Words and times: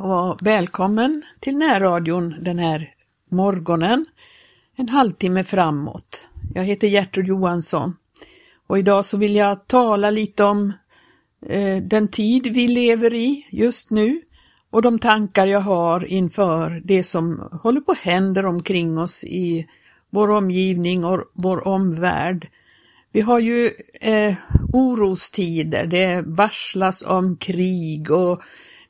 och 0.00 0.46
välkommen 0.46 1.22
till 1.40 1.56
närradion 1.56 2.34
den 2.40 2.58
här 2.58 2.94
morgonen, 3.30 4.06
en 4.76 4.88
halvtimme 4.88 5.44
framåt. 5.44 6.28
Jag 6.54 6.64
heter 6.64 6.88
Gertrud 6.88 7.26
Johansson 7.26 7.96
och 8.66 8.78
idag 8.78 9.04
så 9.04 9.16
vill 9.16 9.36
jag 9.36 9.66
tala 9.66 10.10
lite 10.10 10.44
om 10.44 10.72
eh, 11.46 11.76
den 11.76 12.08
tid 12.08 12.46
vi 12.54 12.68
lever 12.68 13.14
i 13.14 13.46
just 13.50 13.90
nu 13.90 14.20
och 14.70 14.82
de 14.82 14.98
tankar 14.98 15.46
jag 15.46 15.60
har 15.60 16.04
inför 16.04 16.82
det 16.84 17.04
som 17.04 17.48
håller 17.62 17.80
på 17.80 17.92
att 17.92 17.98
hända 17.98 18.48
omkring 18.48 18.98
oss 18.98 19.24
i 19.24 19.66
vår 20.10 20.30
omgivning 20.30 21.04
och 21.04 21.30
vår 21.32 21.68
omvärld. 21.68 22.48
Vi 23.12 23.20
har 23.20 23.38
ju 23.38 23.70
eh, 24.00 24.34
orostider, 24.72 25.86
det 25.86 26.22
varslas 26.26 27.02
om 27.02 27.36
krig 27.36 28.10
och 28.10 28.42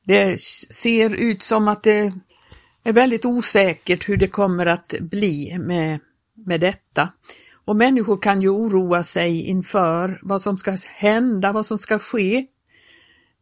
det 0.05 0.41
ser 0.71 1.15
ut 1.15 1.43
som 1.43 1.69
att 1.69 1.83
det 1.83 2.13
är 2.85 2.93
väldigt 2.93 3.25
osäkert 3.25 4.09
hur 4.09 4.17
det 4.17 4.29
kommer 4.29 4.67
att 4.67 4.95
bli 5.01 5.59
med, 5.59 5.99
med 6.35 6.61
detta. 6.61 7.09
Och 7.65 7.77
människor 7.77 8.23
kan 8.23 8.43
ju 8.43 8.49
oroa 8.49 9.03
sig 9.03 9.43
inför 9.43 10.21
vad 10.23 10.43
som 10.43 10.59
ska 10.59 10.77
hända, 10.87 11.53
vad 11.53 11.67
som 11.67 11.79
ska 11.79 11.99
ske. 11.99 12.47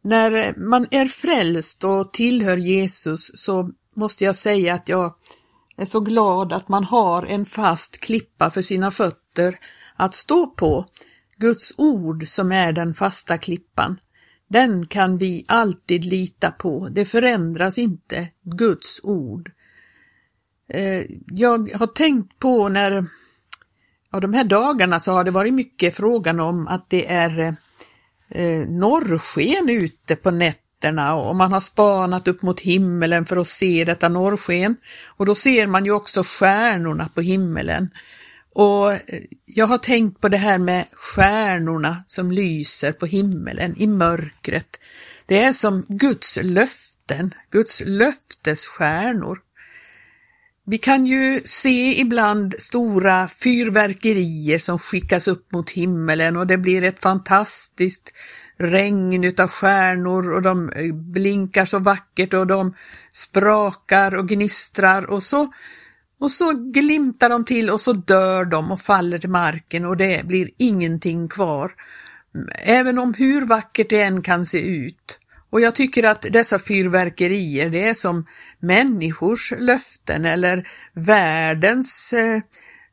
När 0.01 0.53
man 0.57 0.87
är 0.91 1.05
frälst 1.05 1.83
och 1.83 2.13
tillhör 2.13 2.57
Jesus 2.57 3.31
så 3.33 3.71
måste 3.95 4.23
jag 4.23 4.35
säga 4.35 4.73
att 4.73 4.89
jag 4.89 5.15
är 5.77 5.85
så 5.85 5.99
glad 5.99 6.53
att 6.53 6.69
man 6.69 6.83
har 6.83 7.25
en 7.25 7.45
fast 7.45 7.99
klippa 7.99 8.49
för 8.49 8.61
sina 8.61 8.91
fötter 8.91 9.59
att 9.95 10.13
stå 10.13 10.47
på. 10.47 10.85
Guds 11.37 11.73
ord 11.77 12.27
som 12.27 12.51
är 12.51 12.71
den 12.71 12.93
fasta 12.93 13.37
klippan. 13.37 13.99
Den 14.49 14.85
kan 14.85 15.17
vi 15.17 15.45
alltid 15.47 16.05
lita 16.05 16.51
på, 16.51 16.89
det 16.91 17.05
förändras 17.05 17.77
inte, 17.77 18.27
Guds 18.41 18.99
ord. 19.03 19.51
Eh, 20.69 21.03
jag 21.27 21.71
har 21.75 21.87
tänkt 21.87 22.39
på 22.39 22.69
när, 22.69 23.05
ja 24.11 24.19
de 24.19 24.33
här 24.33 24.43
dagarna 24.43 24.99
så 24.99 25.11
har 25.11 25.23
det 25.23 25.31
varit 25.31 25.53
mycket 25.53 25.95
frågan 25.95 26.39
om 26.39 26.67
att 26.67 26.89
det 26.89 27.11
är 27.11 27.55
eh, 28.29 28.67
norrsken 28.67 29.69
ute 29.69 30.15
på 30.15 30.31
nätterna 30.31 31.15
och 31.15 31.35
man 31.35 31.53
har 31.53 31.59
spanat 31.59 32.27
upp 32.27 32.41
mot 32.41 32.59
himmelen 32.59 33.25
för 33.25 33.37
att 33.37 33.47
se 33.47 33.85
detta 33.85 34.09
norrsken. 34.09 34.75
Och 35.05 35.25
då 35.25 35.35
ser 35.35 35.67
man 35.67 35.85
ju 35.85 35.91
också 35.91 36.23
stjärnorna 36.23 37.09
på 37.15 37.21
himmelen. 37.21 37.89
Och 38.53 38.93
eh, 38.93 38.99
jag 39.45 39.67
har 39.67 39.77
tänkt 39.77 40.21
på 40.21 40.29
det 40.29 40.37
här 40.37 40.57
med 40.57 40.85
stjärnorna 40.91 42.03
som 42.07 42.31
lyser 42.31 42.91
på 42.91 43.05
himmelen 43.05 43.75
i 43.77 43.87
mörkret. 43.87 44.79
Det 45.25 45.39
är 45.39 45.53
som 45.53 45.85
Guds 45.89 46.37
löften, 46.41 47.33
Guds 47.51 47.81
löftesstjärnor. 47.85 49.39
Vi 50.65 50.77
kan 50.77 51.05
ju 51.05 51.41
se 51.45 51.99
ibland 51.99 52.55
stora 52.59 53.27
fyrverkerier 53.27 54.59
som 54.59 54.79
skickas 54.79 55.27
upp 55.27 55.51
mot 55.51 55.69
himmelen 55.69 56.35
och 56.35 56.47
det 56.47 56.57
blir 56.57 56.83
ett 56.83 57.01
fantastiskt 57.01 58.11
regn 58.57 59.23
utav 59.23 59.47
stjärnor 59.47 60.33
och 60.33 60.41
de 60.41 60.69
eh, 60.69 60.93
blinkar 60.93 61.65
så 61.65 61.79
vackert 61.79 62.33
och 62.33 62.47
de 62.47 62.75
sprakar 63.13 64.15
och 64.15 64.27
gnistrar 64.27 65.09
och 65.09 65.23
så 65.23 65.53
och 66.19 66.31
så 66.31 66.53
glimtar 66.53 67.29
de 67.29 67.45
till 67.45 67.69
och 67.69 67.81
så 67.81 67.93
dör 67.93 68.45
de 68.45 68.71
och 68.71 68.81
faller 68.81 69.19
till 69.19 69.29
marken 69.29 69.85
och 69.85 69.97
det 69.97 70.25
blir 70.25 70.49
ingenting 70.57 71.29
kvar. 71.29 71.71
Även 72.55 72.99
om 72.99 73.13
hur 73.13 73.45
vackert 73.45 73.89
det 73.89 74.01
än 74.01 74.21
kan 74.21 74.45
se 74.45 74.59
ut. 74.59 75.19
Och 75.49 75.61
jag 75.61 75.75
tycker 75.75 76.03
att 76.03 76.21
dessa 76.21 76.59
fyrverkerier, 76.59 77.69
det 77.69 77.87
är 77.87 77.93
som 77.93 78.25
människors 78.59 79.53
löften 79.57 80.25
eller 80.25 80.67
världens 80.93 82.13
eh, 82.13 82.41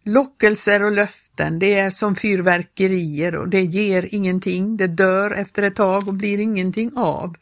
lockelser 0.04 0.82
och 0.82 0.92
löften. 0.92 1.59
Det 1.59 1.75
är 1.75 1.91
som 1.91 2.15
fyrverkerier 2.15 3.36
och 3.36 3.48
det 3.48 3.62
ger 3.62 4.09
ingenting. 4.15 4.76
Det 4.76 4.86
dör 4.86 5.31
efter 5.31 5.62
ett 5.62 5.76
tag 5.76 6.09
och 6.09 6.15
blir 6.15 6.38
ingenting 6.38 6.92
av. 6.97 7.34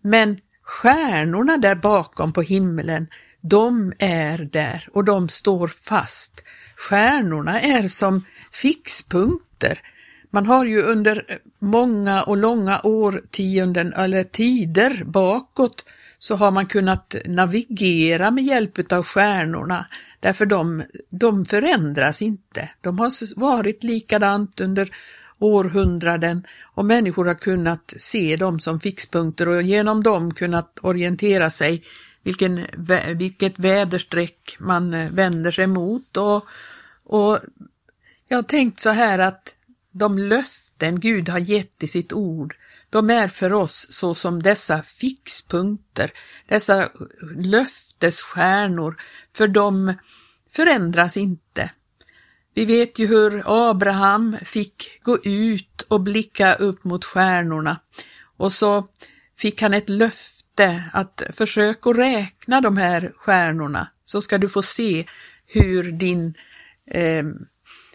Men 0.00 0.38
stjärnorna 0.62 1.56
där 1.56 1.74
bakom 1.74 2.32
på 2.32 2.42
himlen, 2.42 3.06
de 3.48 3.92
är 3.98 4.38
där 4.38 4.88
och 4.92 5.04
de 5.04 5.28
står 5.28 5.68
fast. 5.68 6.42
Stjärnorna 6.76 7.60
är 7.60 7.88
som 7.88 8.24
fixpunkter. 8.52 9.80
Man 10.30 10.46
har 10.46 10.64
ju 10.64 10.82
under 10.82 11.38
många 11.58 12.22
och 12.22 12.36
långa 12.36 12.80
årtionden 12.82 13.92
eller 13.92 14.24
tider 14.24 15.04
bakåt 15.04 15.84
så 16.18 16.36
har 16.36 16.50
man 16.50 16.66
kunnat 16.66 17.14
navigera 17.24 18.30
med 18.30 18.44
hjälp 18.44 18.92
av 18.92 19.02
stjärnorna 19.02 19.86
därför 20.20 20.46
de, 20.46 20.82
de 21.10 21.44
förändras 21.44 22.22
inte. 22.22 22.70
De 22.80 22.98
har 22.98 23.40
varit 23.40 23.84
likadant 23.84 24.60
under 24.60 24.90
århundraden 25.38 26.46
och 26.62 26.84
människor 26.84 27.24
har 27.24 27.34
kunnat 27.34 27.94
se 27.96 28.36
dem 28.36 28.60
som 28.60 28.80
fixpunkter 28.80 29.48
och 29.48 29.62
genom 29.62 30.02
dem 30.02 30.34
kunnat 30.34 30.78
orientera 30.82 31.50
sig 31.50 31.82
vilken, 32.26 32.66
vilket 33.14 33.58
väderstreck 33.58 34.56
man 34.58 34.94
eh, 34.94 35.10
vänder 35.10 35.50
sig 35.50 35.66
mot. 35.66 36.16
Och, 36.16 36.46
och 37.04 37.40
jag 38.28 38.38
har 38.38 38.42
tänkt 38.42 38.80
så 38.80 38.90
här 38.90 39.18
att 39.18 39.54
de 39.90 40.18
löften 40.18 41.00
Gud 41.00 41.28
har 41.28 41.38
gett 41.38 41.82
i 41.82 41.88
sitt 41.88 42.12
ord, 42.12 42.56
de 42.90 43.10
är 43.10 43.28
för 43.28 43.52
oss 43.52 43.86
så 43.90 44.14
som 44.14 44.42
dessa 44.42 44.82
fixpunkter, 44.82 46.12
dessa 46.48 46.90
löftesstjärnor, 47.36 48.96
för 49.36 49.48
de 49.48 49.94
förändras 50.50 51.16
inte. 51.16 51.70
Vi 52.54 52.64
vet 52.64 52.98
ju 52.98 53.06
hur 53.06 53.42
Abraham 53.70 54.36
fick 54.42 55.02
gå 55.02 55.18
ut 55.24 55.82
och 55.88 56.00
blicka 56.00 56.54
upp 56.54 56.84
mot 56.84 57.04
stjärnorna 57.04 57.80
och 58.36 58.52
så 58.52 58.86
fick 59.36 59.62
han 59.62 59.74
ett 59.74 59.88
löfte 59.88 60.35
inte 60.60 60.82
att 60.92 61.22
försöka 61.32 61.90
räkna 61.90 62.60
de 62.60 62.76
här 62.76 63.12
stjärnorna 63.16 63.88
så 64.04 64.22
ska 64.22 64.38
du 64.38 64.48
få 64.48 64.62
se 64.62 65.06
hur 65.46 65.92
din, 65.92 66.34
eh, 66.90 67.24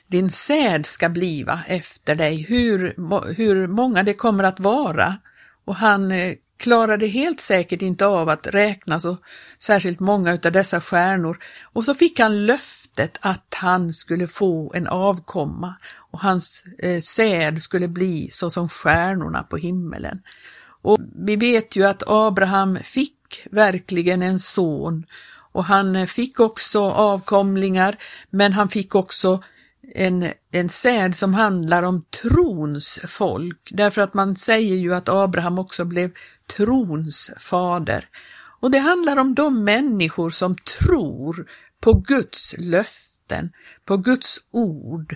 din 0.07 0.29
säd 0.29 0.85
ska 0.85 1.09
bliva 1.09 1.59
efter 1.67 2.15
dig, 2.15 2.41
hur, 2.41 2.95
hur 3.33 3.67
många 3.67 4.03
det 4.03 4.13
kommer 4.13 4.43
att 4.43 4.59
vara. 4.59 5.17
Och 5.65 5.75
han 5.75 6.11
eh, 6.11 6.35
klarade 6.57 7.07
helt 7.07 7.39
säkert 7.39 7.81
inte 7.81 8.05
av 8.05 8.29
att 8.29 8.47
räkna 8.47 8.99
så 8.99 9.17
särskilt 9.57 9.99
många 9.99 10.31
av 10.31 10.51
dessa 10.51 10.81
stjärnor. 10.81 11.37
Och 11.73 11.85
så 11.85 11.95
fick 11.95 12.19
han 12.19 12.45
löftet 12.45 13.17
att 13.21 13.53
han 13.55 13.93
skulle 13.93 14.27
få 14.27 14.73
en 14.75 14.87
avkomma 14.87 15.75
och 16.11 16.19
hans 16.19 16.63
eh, 16.79 17.01
säd 17.01 17.61
skulle 17.61 17.87
bli 17.87 18.29
så 18.31 18.49
som 18.49 18.69
stjärnorna 18.69 19.43
på 19.43 19.57
himmelen. 19.57 20.21
Och 20.81 20.97
vi 21.15 21.35
vet 21.35 21.75
ju 21.75 21.83
att 21.83 22.03
Abraham 22.07 22.79
fick 22.83 23.47
verkligen 23.51 24.21
en 24.21 24.39
son 24.39 25.05
och 25.51 25.65
han 25.65 26.07
fick 26.07 26.39
också 26.39 26.81
avkomlingar, 26.81 27.97
men 28.29 28.53
han 28.53 28.69
fick 28.69 28.95
också 28.95 29.43
en, 29.93 30.31
en 30.51 30.69
säd 30.69 31.15
som 31.15 31.33
handlar 31.33 31.83
om 31.83 32.05
trons 32.21 32.99
folk, 33.07 33.69
därför 33.71 34.01
att 34.01 34.13
man 34.13 34.35
säger 34.35 34.75
ju 34.75 34.93
att 34.93 35.09
Abraham 35.09 35.59
också 35.59 35.85
blev 35.85 36.11
trons 36.55 37.31
fader. 37.37 38.07
Och 38.59 38.71
det 38.71 38.79
handlar 38.79 39.17
om 39.17 39.35
de 39.35 39.63
människor 39.63 40.29
som 40.29 40.55
tror 40.55 41.47
på 41.79 41.93
Guds 41.93 42.55
löften, 42.57 43.51
på 43.85 43.97
Guds 43.97 44.39
ord. 44.51 45.15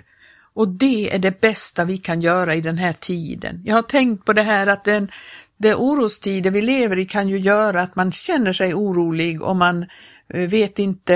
Och 0.54 0.68
det 0.68 1.16
är 1.16 1.20
det 1.20 1.42
bästa 1.42 1.86
vi 1.86 1.98
kan 1.98 2.22
göra 2.22 2.56
i 2.56 2.62
den 2.62 2.78
här 2.78 2.94
tiden. 2.94 3.62
Jag 3.66 3.76
har 3.76 3.82
tänkt 3.82 4.26
på 4.26 4.34
det 4.34 4.42
här 4.42 4.68
att 4.68 4.84
den, 4.84 5.12
det 5.58 5.76
orostider 5.76 6.52
vi 6.52 6.62
lever 6.62 7.00
i 7.00 7.06
kan 7.06 7.30
ju 7.30 7.40
göra 7.40 7.82
att 7.82 7.96
man 7.96 8.12
känner 8.12 8.54
sig 8.54 8.74
orolig 8.74 9.42
och 9.42 9.56
man 9.56 9.86
eh, 10.28 10.50
vet 10.50 10.80
inte 10.80 11.16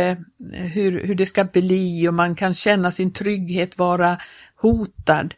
eh, 0.53 0.65
hur, 0.65 1.03
hur 1.05 1.15
det 1.15 1.25
ska 1.25 1.43
bli 1.43 2.07
och 2.07 2.13
man 2.13 2.35
kan 2.35 2.53
känna 2.53 2.91
sin 2.91 3.13
trygghet 3.13 3.77
vara 3.77 4.17
hotad. 4.55 5.33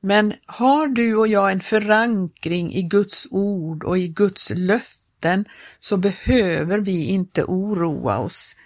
Men 0.00 0.34
har 0.46 0.86
du 0.86 1.16
och 1.16 1.28
jag 1.28 1.52
en 1.52 1.60
förankring 1.60 2.74
i 2.74 2.82
Guds 2.82 3.26
ord 3.30 3.84
och 3.84 3.98
i 3.98 4.08
Guds 4.08 4.52
löften 4.54 5.44
så 5.80 5.96
behöver 5.96 6.78
vi 6.78 7.04
inte 7.04 7.44
oroa 7.44 8.18
oss. 8.18 8.56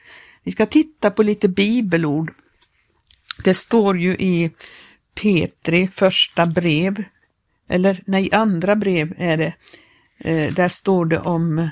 Vi 0.43 0.53
ska 0.53 0.67
titta 0.67 1.11
på 1.11 1.23
lite 1.23 1.49
bibelord. 1.49 2.35
Det 3.45 3.55
står 3.55 3.99
ju 3.99 4.13
i 4.13 4.51
Petri 5.15 5.89
första 5.89 6.47
brev 6.47 7.05
eller 7.69 8.03
nej, 8.07 8.29
andra 8.33 8.77
brev 8.77 9.15
är 9.19 9.37
det. 9.37 9.55
Eh, 10.19 10.55
där 10.55 10.69
står 10.69 11.07
det 11.07 11.21
om, 11.21 11.69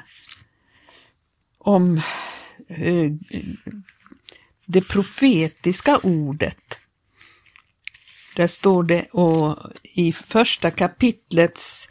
om 1.59 2.01
eh, 2.69 3.11
det 4.67 4.83
profetiska 4.83 5.99
ordet. 6.03 6.79
Där 8.37 8.47
står 8.47 8.83
det 8.83 9.07
och 9.11 9.59
i 9.83 10.13
första 10.13 10.71
kapitlets 10.71 11.89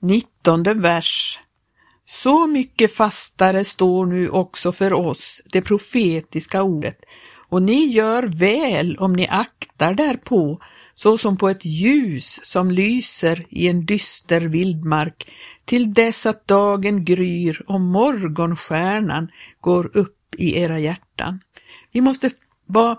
nittonde 0.00 0.74
vers 0.74 1.40
Så 2.04 2.46
mycket 2.46 2.94
fastare 2.94 3.64
står 3.64 4.06
nu 4.06 4.28
också 4.28 4.72
för 4.72 4.92
oss 4.92 5.40
det 5.52 5.62
profetiska 5.62 6.62
ordet, 6.62 6.98
och 7.48 7.62
ni 7.62 7.84
gör 7.84 8.22
väl 8.22 8.96
om 8.96 9.12
ni 9.12 9.28
aktar 9.28 9.94
därpå, 9.94 10.60
såsom 10.94 11.36
på 11.36 11.48
ett 11.48 11.64
ljus 11.64 12.40
som 12.42 12.70
lyser 12.70 13.46
i 13.48 13.68
en 13.68 13.86
dyster 13.86 14.40
vildmark, 14.40 15.30
till 15.64 15.94
dess 15.94 16.26
att 16.26 16.46
dagen 16.46 17.04
gryr 17.04 17.62
och 17.66 17.80
morgonstjärnan 17.80 19.28
går 19.60 19.96
upp 19.96 20.34
i 20.36 20.58
era 20.60 20.78
hjärtan. 20.78 21.40
Vi 21.92 22.00
måste 22.00 22.30
vara 22.66 22.98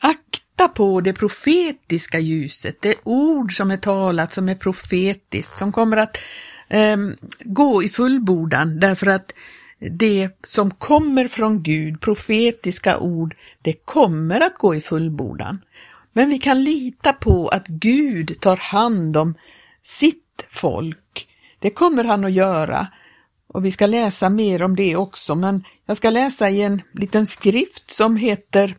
akta 0.00 0.68
på 0.68 1.00
det 1.00 1.12
profetiska 1.12 2.18
ljuset, 2.18 2.82
det 2.82 2.94
ord 3.04 3.56
som 3.56 3.70
är 3.70 3.76
talat 3.76 4.32
som 4.32 4.48
är 4.48 4.54
profetiskt, 4.54 5.58
som 5.58 5.72
kommer 5.72 5.96
att 5.96 6.18
eh, 6.68 6.96
gå 7.40 7.82
i 7.82 7.88
fullbordan 7.88 8.80
därför 8.80 9.06
att 9.06 9.32
det 9.78 10.30
som 10.46 10.70
kommer 10.70 11.28
från 11.28 11.62
Gud, 11.62 12.00
profetiska 12.00 12.98
ord, 12.98 13.34
det 13.62 13.72
kommer 13.72 14.40
att 14.40 14.54
gå 14.54 14.74
i 14.74 14.80
fullbordan. 14.80 15.60
Men 16.12 16.30
vi 16.30 16.38
kan 16.38 16.64
lita 16.64 17.12
på 17.12 17.48
att 17.48 17.66
Gud 17.66 18.40
tar 18.40 18.56
hand 18.56 19.16
om 19.16 19.34
sitt 19.82 20.46
folk. 20.48 21.28
Det 21.58 21.70
kommer 21.70 22.04
han 22.04 22.24
att 22.24 22.32
göra. 22.32 22.86
Och 23.46 23.64
vi 23.64 23.70
ska 23.70 23.86
läsa 23.86 24.30
mer 24.30 24.62
om 24.62 24.76
det 24.76 24.96
också, 24.96 25.34
men 25.34 25.64
jag 25.86 25.96
ska 25.96 26.10
läsa 26.10 26.50
i 26.50 26.62
en 26.62 26.82
liten 26.92 27.26
skrift 27.26 27.90
som 27.90 28.16
heter 28.16 28.76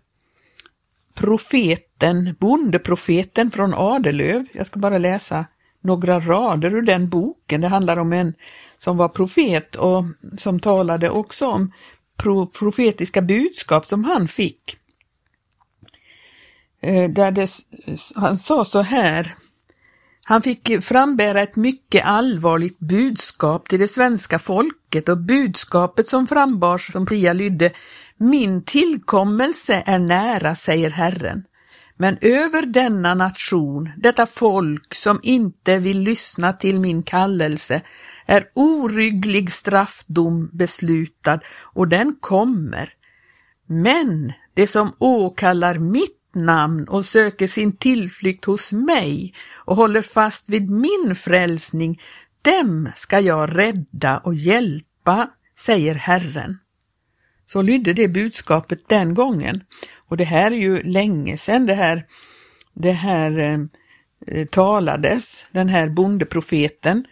Profeten, 1.14 2.36
Bondeprofeten 2.40 3.52
från 3.52 3.74
Adelöv. 3.74 4.46
Jag 4.52 4.68
ska 4.68 4.80
bara 4.80 4.98
läsa 4.98 5.46
några 5.82 6.20
rader 6.20 6.76
ur 6.76 6.82
den 6.82 7.10
boken. 7.10 7.62
Det 7.62 7.68
handlar 7.68 7.98
om 7.98 8.14
en 8.14 8.34
som 8.80 8.98
var 8.98 9.10
profet 9.10 9.76
och 9.76 10.04
som 10.38 10.60
talade 10.60 11.10
också 11.10 11.48
om 11.48 11.72
pro 12.18 12.48
profetiska 12.48 13.22
budskap 13.22 13.86
som 13.86 14.04
han 14.04 14.28
fick. 14.28 14.78
Eh, 16.82 17.10
där 17.10 17.32
det, 17.32 17.50
han 18.16 18.38
sa 18.38 18.66
så 18.66 18.82
här, 18.82 19.36
han 20.26 20.42
fick 20.42 20.84
frambära 20.84 21.42
ett 21.42 21.56
mycket 21.56 22.06
allvarligt 22.06 22.80
budskap 22.80 23.70
till 23.70 23.80
det 23.80 23.88
svenska 23.88 24.40
folket 24.40 25.10
och 25.10 25.18
budskapet 25.18 26.08
som 26.08 26.28
frambars 26.28 26.92
som 26.92 27.06
Pia 27.06 27.34
lydde 27.34 27.72
Min 28.18 28.64
tillkommelse 28.64 29.84
är 29.86 30.00
nära, 30.00 30.56
säger 30.56 30.90
Herren. 30.90 31.44
Men 31.98 32.18
över 32.22 32.62
denna 32.66 33.14
nation, 33.14 33.90
detta 33.98 34.26
folk 34.26 34.94
som 34.96 35.20
inte 35.24 35.78
vill 35.78 36.00
lyssna 36.00 36.54
till 36.54 36.80
min 36.80 37.04
kallelse, 37.04 37.82
är 38.30 38.50
orygglig 38.54 39.52
straffdom 39.52 40.50
beslutad 40.54 41.40
och 41.62 41.88
den 41.88 42.16
kommer. 42.20 42.94
Men 43.66 44.34
det 44.54 44.68
som 44.68 44.94
åkallar 45.00 45.76
mitt 45.76 46.36
namn 46.36 46.88
och 46.88 47.06
söker 47.06 47.48
sin 47.48 47.72
tillflykt 47.72 48.46
hos 48.46 48.72
mig 48.72 49.34
och 49.56 49.76
håller 49.76 50.02
fast 50.02 50.50
vid 50.50 50.70
min 50.70 51.16
frälsning, 51.16 52.02
dem 52.42 52.90
ska 52.96 53.20
jag 53.20 53.58
rädda 53.58 54.18
och 54.18 54.36
hjälpa, 54.36 55.30
säger 55.58 55.96
Herren. 55.96 56.58
Så 57.46 57.62
lydde 57.62 57.94
det 57.94 58.08
budskapet 58.08 58.90
den 58.90 59.14
gången. 59.14 59.64
Och 60.08 60.18
det 60.18 60.24
här 60.24 60.52
är 60.52 60.56
ju 60.56 60.84
länge 60.84 61.38
sedan 61.38 61.66
det 61.66 61.74
här, 61.74 62.06
det 62.74 62.92
här 62.92 63.40
eh, 63.40 63.60
eh 64.28 64.46
talades, 64.46 65.46
den 65.52 65.70
här 65.70 65.90
bondeprofeten. 65.90 67.06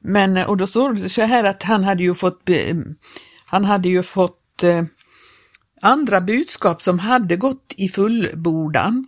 Men, 0.00 0.36
eh, 0.36 0.48
och 0.48 0.56
då 0.56 0.66
står 0.66 0.92
det 0.92 1.08
så 1.08 1.22
här 1.22 1.44
att 1.44 1.62
han 1.62 1.84
hade 1.84 2.02
ju 2.02 2.14
fått, 2.14 2.48
eh, 2.48 2.76
han 3.46 3.64
hade 3.64 3.88
ju 3.88 4.02
fått 4.02 4.62
eh, 4.62 4.84
andra 5.80 6.20
budskap 6.20 6.82
som 6.82 6.98
hade 6.98 7.36
gått 7.36 7.74
i 7.76 7.88
fullbordan. 7.88 9.06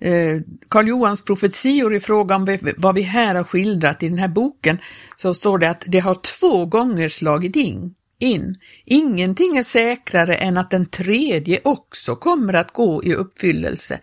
Eh, 0.00 0.40
Karl 0.68 0.88
Johans 0.88 1.24
profetior 1.24 1.94
i 1.94 2.00
fråga 2.00 2.36
om 2.36 2.58
vad 2.76 2.94
vi 2.94 3.02
här 3.02 3.34
har 3.34 3.44
skildrat 3.44 4.02
i 4.02 4.08
den 4.08 4.18
här 4.18 4.28
boken 4.28 4.78
så 5.16 5.34
står 5.34 5.58
det 5.58 5.70
att 5.70 5.84
det 5.86 5.98
har 5.98 6.14
två 6.14 6.66
gånger 6.66 7.08
slagit 7.08 7.56
in 7.56 7.94
in. 8.22 8.54
Ingenting 8.84 9.56
är 9.56 9.62
säkrare 9.62 10.34
än 10.34 10.56
att 10.56 10.70
den 10.70 10.86
tredje 10.86 11.60
också 11.64 12.16
kommer 12.16 12.54
att 12.54 12.72
gå 12.72 13.04
i 13.04 13.14
uppfyllelse. 13.14 13.98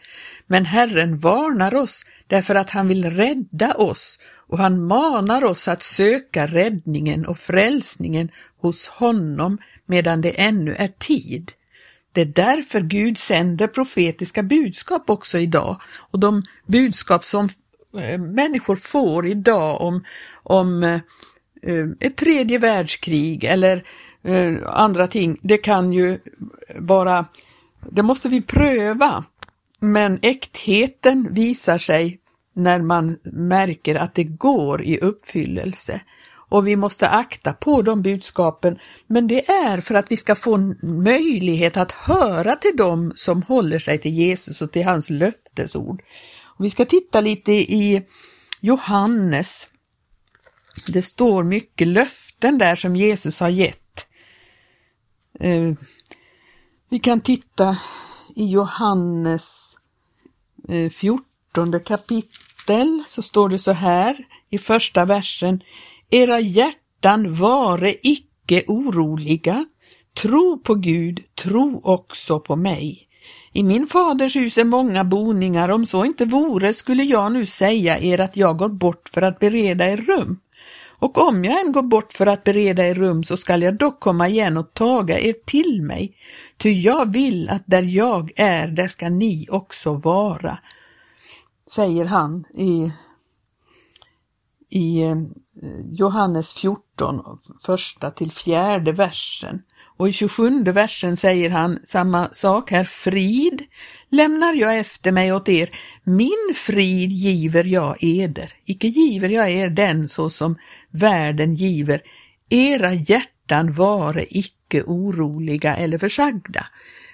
Men 0.48 0.66
Herren 0.66 1.18
varnar 1.18 1.76
oss 1.76 2.06
därför 2.28 2.56
att 2.56 2.70
han 2.70 2.88
vill 2.88 3.10
rädda 3.10 3.74
oss 3.74 4.20
och 4.50 4.58
han 4.58 4.88
manar 4.88 5.44
oss 5.44 5.68
att 5.68 5.84
söka 5.84 6.48
räddningen 6.48 7.26
och 7.26 7.38
frälsningen 7.38 8.32
hos 8.62 8.88
honom 8.88 9.58
medan 9.86 10.22
det 10.22 10.30
ännu 10.30 10.76
är 10.76 10.88
tid. 10.88 11.52
Det 12.12 12.22
är 12.22 12.26
därför 12.26 12.82
Gud 12.82 13.18
sänder 13.18 13.68
profetiska 13.68 14.44
budskap 14.44 15.10
också 15.10 15.38
idag 15.38 15.82
och 16.12 16.20
de 16.20 16.44
budskap 16.66 17.26
som 17.26 17.50
eh, 17.98 18.20
människor 18.20 18.76
får 18.76 19.28
idag 19.28 19.82
om, 19.82 20.04
om 20.44 20.84
eh, 20.84 21.00
ett 22.00 22.18
tredje 22.18 22.58
världskrig 22.58 23.44
eller 23.44 23.84
eh, 24.24 24.56
andra 24.66 25.08
ting, 25.08 25.40
det 25.42 25.58
kan 25.58 25.94
ju 25.94 26.20
vara, 26.76 27.26
det 27.90 28.04
måste 28.04 28.30
vi 28.30 28.42
pröva, 28.42 29.24
men 29.80 30.20
äktheten 30.22 31.28
visar 31.34 31.78
sig 31.78 32.19
när 32.60 32.82
man 32.82 33.18
märker 33.24 33.96
att 33.96 34.14
det 34.14 34.24
går 34.24 34.84
i 34.84 35.00
uppfyllelse. 35.00 36.02
Och 36.50 36.68
vi 36.68 36.76
måste 36.76 37.10
akta 37.10 37.54
på 37.54 37.82
de 37.82 38.02
budskapen, 38.02 38.80
men 39.08 39.28
det 39.28 39.50
är 39.50 39.82
för 39.82 39.96
att 39.96 40.12
vi 40.12 40.18
ska 40.18 40.36
få 40.36 40.58
möjlighet 40.82 41.78
att 41.78 41.92
höra 41.92 42.56
till 42.56 42.78
dem 42.78 43.12
som 43.16 43.42
håller 43.42 43.80
sig 43.80 43.98
till 43.98 44.14
Jesus 44.14 44.62
och 44.62 44.72
till 44.72 44.86
hans 44.86 45.10
löftesord. 45.10 46.04
Och 46.44 46.66
vi 46.66 46.70
ska 46.70 46.86
titta 46.86 47.22
lite 47.22 47.52
i 47.52 48.06
Johannes. 48.60 49.68
Det 50.88 51.02
står 51.02 51.44
mycket 51.44 51.88
löften 51.88 52.58
där 52.58 52.76
som 52.76 52.96
Jesus 52.96 53.40
har 53.40 53.50
gett. 53.50 54.08
Eh, 55.40 55.74
vi 56.90 57.00
kan 57.00 57.22
titta 57.22 57.78
i 58.36 58.46
Johannes 58.46 59.76
eh, 60.70 60.90
14 60.90 61.80
kapitel 61.86 62.49
så 63.08 63.22
står 63.22 63.50
det 63.50 63.58
så 63.58 63.72
här 63.72 64.18
i 64.50 64.58
första 64.58 65.06
versen. 65.06 65.64
Era 66.10 66.40
hjärtan 66.40 67.34
vare 67.34 67.96
icke 68.02 68.64
oroliga. 68.68 69.66
Tro 70.22 70.60
på 70.64 70.76
Gud, 70.76 71.24
tro 71.36 71.82
också 71.84 72.40
på 72.40 72.56
mig. 72.56 73.08
I 73.54 73.64
min 73.64 73.88
faders 73.88 74.36
hus 74.36 74.58
är 74.58 74.64
många 74.64 75.04
boningar, 75.04 75.70
om 75.70 75.86
så 75.86 76.06
inte 76.06 76.26
vore 76.26 76.74
skulle 76.74 77.04
jag 77.04 77.32
nu 77.32 77.46
säga 77.46 78.00
er 78.00 78.22
att 78.22 78.38
jag 78.38 78.58
går 78.58 78.70
bort 78.70 79.10
för 79.14 79.22
att 79.22 79.40
bereda 79.40 79.90
er 79.90 79.98
rum. 79.98 80.40
Och 81.00 81.28
om 81.28 81.46
jag 81.46 81.66
än 81.66 81.72
går 81.72 81.82
bort 81.82 82.14
för 82.14 82.28
att 82.28 82.44
bereda 82.44 82.88
er 82.88 82.96
rum 82.96 83.24
så 83.24 83.38
skall 83.38 83.62
jag 83.62 83.78
dock 83.78 84.00
komma 84.00 84.28
igen 84.28 84.58
och 84.58 84.74
taga 84.74 85.20
er 85.20 85.36
till 85.46 85.84
mig, 85.84 86.14
ty 86.58 86.72
jag 86.72 87.14
vill 87.14 87.50
att 87.50 87.64
där 87.66 87.84
jag 87.84 88.32
är, 88.36 88.68
där 88.68 88.88
ska 88.88 89.10
ni 89.10 89.48
också 89.50 89.94
vara, 89.94 90.58
säger 91.72 92.06
han 92.06 92.46
i, 92.54 92.92
i 94.70 95.02
eh, 95.02 95.18
Johannes 95.92 96.54
14, 96.54 97.40
första 97.66 98.12
till 98.12 98.32
fjärde 98.32 98.92
versen. 98.92 99.62
Och 99.98 100.08
i 100.08 100.12
27 100.12 100.64
versen 100.64 101.18
säger 101.18 101.50
han 101.50 101.80
samma 101.84 102.30
sak 102.34 102.72
här, 102.72 102.84
frid 102.84 103.64
lämnar 104.10 104.54
jag 104.54 104.78
efter 104.78 105.12
mig 105.12 105.34
åt 105.34 105.50
er, 105.50 105.70
min 106.04 106.54
frid 106.56 107.10
giver 107.10 107.64
jag 107.64 107.98
eder, 108.00 108.54
icke 108.66 108.88
giver 108.88 109.30
jag 109.30 109.52
er 109.52 109.70
den 109.70 110.08
så 110.08 110.30
som 110.30 110.56
världen 110.90 111.56
giver, 111.56 112.02
era 112.50 112.94
hjärtan 112.94 113.74
vare 113.74 114.26
icke 114.30 114.84
oroliga 114.84 115.76
eller 115.76 115.98
försagda. 115.98 116.66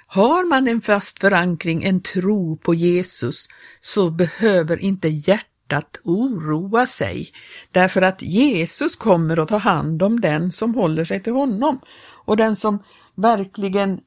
Har 0.07 0.49
man 0.49 0.67
en 0.67 0.81
fast 0.81 1.19
förankring, 1.19 1.83
en 1.83 2.01
tro 2.01 2.57
på 2.57 2.73
Jesus, 2.73 3.47
så 3.79 4.09
behöver 4.09 4.77
inte 4.77 5.07
hjärtat 5.07 5.99
oroa 6.03 6.85
sig, 6.85 7.31
därför 7.71 8.01
att 8.01 8.21
Jesus 8.21 8.95
kommer 8.95 9.39
att 9.39 9.49
ta 9.49 9.57
hand 9.57 10.03
om 10.03 10.21
den 10.21 10.51
som 10.51 10.75
håller 10.75 11.05
sig 11.05 11.23
till 11.23 11.33
honom 11.33 11.79
och 12.25 12.37
den 12.37 12.55
som 12.55 12.83
verkligen 13.15 13.99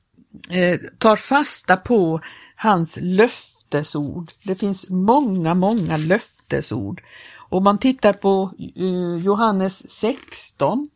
eh, 0.50 0.80
tar 0.98 1.16
fasta 1.16 1.76
på 1.76 2.20
hans 2.56 2.98
löftesord. 3.00 4.30
Det 4.44 4.54
finns 4.54 4.90
många, 4.90 5.54
många 5.54 5.96
löftesord. 5.96 7.02
Om 7.50 7.64
man 7.64 7.78
tittar 7.78 8.12
på 8.12 8.52
eh, 8.76 9.24
Johannes 9.24 9.90
16 9.90 10.88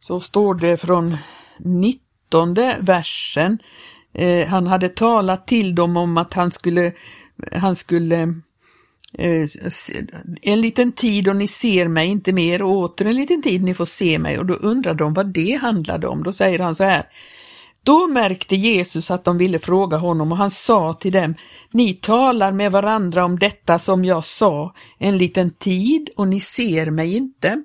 så 0.00 0.20
står 0.20 0.54
det 0.54 0.76
från 0.76 1.16
19 1.58 2.07
versen. 2.80 3.58
Eh, 4.14 4.48
han 4.48 4.66
hade 4.66 4.88
talat 4.88 5.46
till 5.46 5.74
dem 5.74 5.96
om 5.96 6.18
att 6.18 6.34
han 6.34 6.50
skulle, 6.50 6.92
han 7.52 7.76
skulle 7.76 8.22
eh, 9.12 9.48
en 10.42 10.60
liten 10.60 10.92
tid 10.92 11.28
och 11.28 11.36
ni 11.36 11.48
ser 11.48 11.88
mig 11.88 12.08
inte 12.08 12.32
mer 12.32 12.62
och 12.62 12.70
åter 12.70 13.06
en 13.06 13.16
liten 13.16 13.42
tid 13.42 13.62
ni 13.62 13.74
får 13.74 13.86
se 13.86 14.18
mig 14.18 14.38
och 14.38 14.46
då 14.46 14.54
undrar 14.54 14.94
de 14.94 15.14
vad 15.14 15.26
det 15.26 15.58
handlade 15.62 16.06
om. 16.06 16.22
Då 16.22 16.32
säger 16.32 16.58
han 16.58 16.74
så 16.74 16.84
här. 16.84 17.06
Då 17.82 18.06
märkte 18.06 18.56
Jesus 18.56 19.10
att 19.10 19.24
de 19.24 19.38
ville 19.38 19.58
fråga 19.58 19.96
honom 19.96 20.32
och 20.32 20.38
han 20.38 20.50
sa 20.50 20.94
till 20.94 21.12
dem, 21.12 21.34
ni 21.72 21.94
talar 21.94 22.52
med 22.52 22.72
varandra 22.72 23.24
om 23.24 23.38
detta 23.38 23.78
som 23.78 24.04
jag 24.04 24.24
sa, 24.24 24.74
en 24.98 25.18
liten 25.18 25.50
tid 25.50 26.10
och 26.16 26.28
ni 26.28 26.40
ser 26.40 26.90
mig 26.90 27.16
inte. 27.16 27.62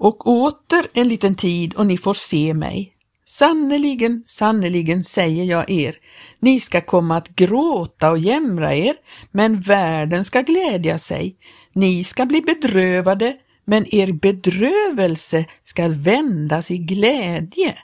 Och 0.00 0.26
åter 0.26 0.86
en 0.92 1.08
liten 1.08 1.34
tid 1.34 1.74
och 1.74 1.86
ni 1.86 1.98
får 1.98 2.14
se 2.14 2.54
mig. 2.54 2.92
Sannerligen, 3.24 4.22
sannerligen 4.26 5.04
säger 5.04 5.44
jag 5.44 5.70
er, 5.70 5.96
ni 6.38 6.60
ska 6.60 6.80
komma 6.80 7.16
att 7.16 7.28
gråta 7.28 8.10
och 8.10 8.18
jämra 8.18 8.74
er, 8.74 8.96
men 9.30 9.60
världen 9.60 10.24
ska 10.24 10.40
glädja 10.40 10.98
sig. 10.98 11.36
Ni 11.72 12.04
ska 12.04 12.26
bli 12.26 12.40
bedrövade, 12.40 13.36
men 13.64 13.94
er 13.94 14.12
bedrövelse 14.12 15.44
ska 15.62 15.88
vändas 15.88 16.70
i 16.70 16.78
glädje. 16.78 17.78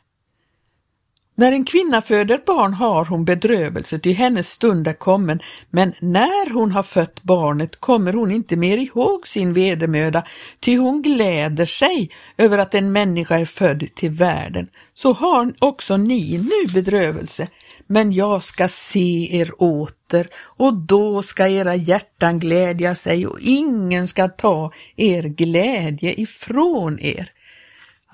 När 1.38 1.52
en 1.52 1.64
kvinna 1.64 2.02
föder 2.02 2.40
barn 2.46 2.74
har 2.74 3.04
hon 3.04 3.24
bedrövelse, 3.24 3.98
ty 3.98 4.12
hennes 4.12 4.50
stund 4.50 4.88
är 4.88 4.92
kommen, 4.92 5.40
men 5.70 5.92
när 6.00 6.52
hon 6.52 6.72
har 6.72 6.82
fött 6.82 7.22
barnet 7.22 7.80
kommer 7.80 8.12
hon 8.12 8.30
inte 8.30 8.56
mer 8.56 8.78
ihåg 8.78 9.26
sin 9.26 9.52
vedermöda, 9.52 10.24
ty 10.60 10.76
hon 10.76 11.02
gläder 11.02 11.66
sig 11.66 12.10
över 12.36 12.58
att 12.58 12.74
en 12.74 12.92
människa 12.92 13.38
är 13.38 13.44
född 13.44 13.84
till 13.94 14.10
världen. 14.10 14.68
Så 14.94 15.12
har 15.12 15.52
också 15.58 15.96
ni 15.96 16.38
nu 16.38 16.72
bedrövelse, 16.72 17.46
men 17.86 18.12
jag 18.12 18.44
ska 18.44 18.68
se 18.68 19.36
er 19.40 19.62
åter 19.62 20.28
och 20.36 20.74
då 20.74 21.22
ska 21.22 21.48
era 21.48 21.74
hjärtan 21.74 22.38
glädja 22.38 22.94
sig 22.94 23.26
och 23.26 23.40
ingen 23.40 24.08
ska 24.08 24.28
ta 24.28 24.72
er 24.96 25.22
glädje 25.22 26.20
ifrån 26.20 26.98
er. 27.00 27.32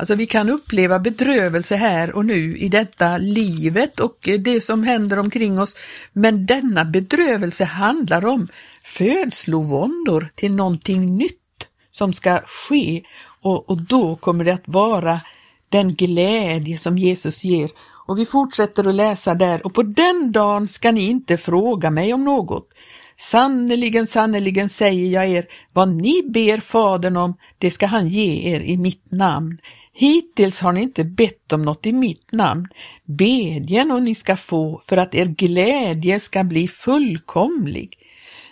Alltså 0.02 0.14
vi 0.14 0.26
kan 0.26 0.50
uppleva 0.50 0.98
bedrövelse 0.98 1.76
här 1.76 2.12
och 2.12 2.24
nu 2.24 2.56
i 2.56 2.68
detta 2.68 3.18
livet 3.18 4.00
och 4.00 4.28
eh, 4.28 4.40
det 4.40 4.60
som 4.60 4.82
händer 4.82 5.18
omkring 5.18 5.60
oss, 5.60 5.76
men 6.12 6.46
denna 6.46 6.84
bedrövelse 6.84 7.64
handlar 7.64 8.26
om 8.26 8.48
födslovåndor 8.84 10.30
till 10.34 10.54
någonting 10.54 11.16
nytt 11.16 11.66
som 11.90 12.12
ska 12.12 12.40
ske 12.46 13.02
och, 13.40 13.70
och 13.70 13.82
då 13.82 14.16
kommer 14.16 14.44
det 14.44 14.54
att 14.54 14.68
vara 14.68 15.20
den 15.68 15.94
glädje 15.94 16.78
som 16.78 16.98
Jesus 16.98 17.44
ger. 17.44 17.70
Och 18.06 18.18
vi 18.18 18.26
fortsätter 18.26 18.88
att 18.88 18.94
läsa 18.94 19.34
där 19.34 19.66
och 19.66 19.74
på 19.74 19.82
den 19.82 20.32
dagen 20.32 20.68
ska 20.68 20.92
ni 20.92 21.06
inte 21.06 21.36
fråga 21.36 21.90
mig 21.90 22.14
om 22.14 22.24
något. 22.24 22.68
Sannerligen, 23.16 24.06
sannerligen 24.06 24.68
säger 24.68 25.10
jag 25.10 25.28
er, 25.28 25.46
vad 25.72 25.88
ni 25.88 26.22
ber 26.28 26.60
Fadern 26.60 27.16
om, 27.16 27.34
det 27.58 27.70
ska 27.70 27.86
han 27.86 28.08
ge 28.08 28.54
er 28.54 28.60
i 28.60 28.76
mitt 28.76 29.10
namn. 29.10 29.58
Hittills 29.94 30.60
har 30.60 30.72
ni 30.72 30.82
inte 30.82 31.04
bett 31.04 31.52
om 31.52 31.62
något 31.62 31.86
i 31.86 31.92
mitt 31.92 32.32
namn. 32.32 32.68
Bedjen 33.04 33.90
och 33.90 34.02
ni 34.02 34.14
ska 34.14 34.36
få 34.36 34.80
för 34.88 34.96
att 34.96 35.14
er 35.14 35.26
glädje 35.26 36.20
ska 36.20 36.44
bli 36.44 36.68
fullkomlig. 36.68 37.98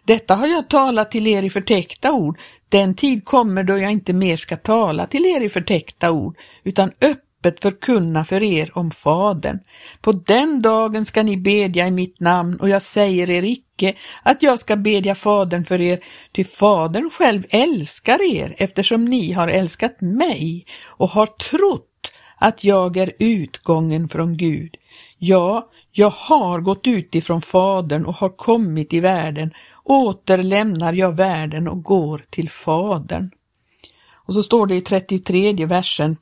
Detta 0.05 0.35
har 0.35 0.47
jag 0.47 0.69
talat 0.69 1.11
till 1.11 1.27
er 1.27 1.43
i 1.43 1.51
förtäckta 1.51 2.13
ord. 2.13 2.39
Den 2.69 2.95
tid 2.95 3.25
kommer 3.25 3.65
då 3.65 3.79
jag 3.79 3.93
inte 3.93 4.13
mer 4.13 4.37
ska 4.37 4.57
tala 4.57 5.07
till 5.07 5.27
er 5.27 5.41
i 5.41 5.49
förtäckta 5.49 6.11
ord, 6.11 6.37
utan 6.65 6.93
öppet 7.01 7.30
förkunna 7.43 8.25
för 8.25 8.43
er 8.43 8.71
om 8.75 8.91
Fadern. 8.91 9.59
På 10.01 10.13
den 10.13 10.63
dagen 10.63 11.05
ska 11.05 11.23
ni 11.23 11.37
bedja 11.37 11.87
i 11.87 11.91
mitt 11.91 12.21
namn 12.21 12.57
och 12.61 12.69
jag 12.69 12.83
säger 12.83 13.31
er 13.31 13.43
icke 13.43 13.95
att 14.23 14.43
jag 14.43 14.59
ska 14.59 14.77
bedja 14.77 15.15
Fadern 15.15 15.65
för 15.65 15.81
er, 15.81 16.05
ty 16.33 16.45
Fadern 16.45 17.11
själv 17.11 17.43
älskar 17.51 18.37
er 18.37 18.55
eftersom 18.59 19.05
ni 19.05 19.33
har 19.33 19.49
älskat 19.49 20.01
mig 20.01 20.67
och 20.85 21.09
har 21.09 21.27
trott 21.27 22.13
att 22.37 22.65
jag 22.65 22.97
är 22.97 23.13
utgången 23.19 24.09
från 24.09 24.37
Gud. 24.37 24.77
Ja, 25.19 25.71
jag 25.93 26.11
har 26.11 26.61
gått 26.61 26.87
ut 26.87 27.15
ifrån 27.15 27.43
Fadern 27.43 28.07
och 28.07 28.15
har 28.15 28.37
kommit 28.37 28.93
i 28.93 29.01
världen 29.01 29.53
åter 29.91 30.43
lämnar 30.43 30.93
jag 30.93 31.17
världen 31.17 31.69
och 31.69 31.83
går 31.83 32.25
till 32.31 32.51
Fadern. 32.51 33.31
Och 34.13 34.35
så 34.35 34.43
står 34.43 34.67
det 34.67 34.75
i 34.75 34.81
33 34.81 35.67
versen. 35.67 36.17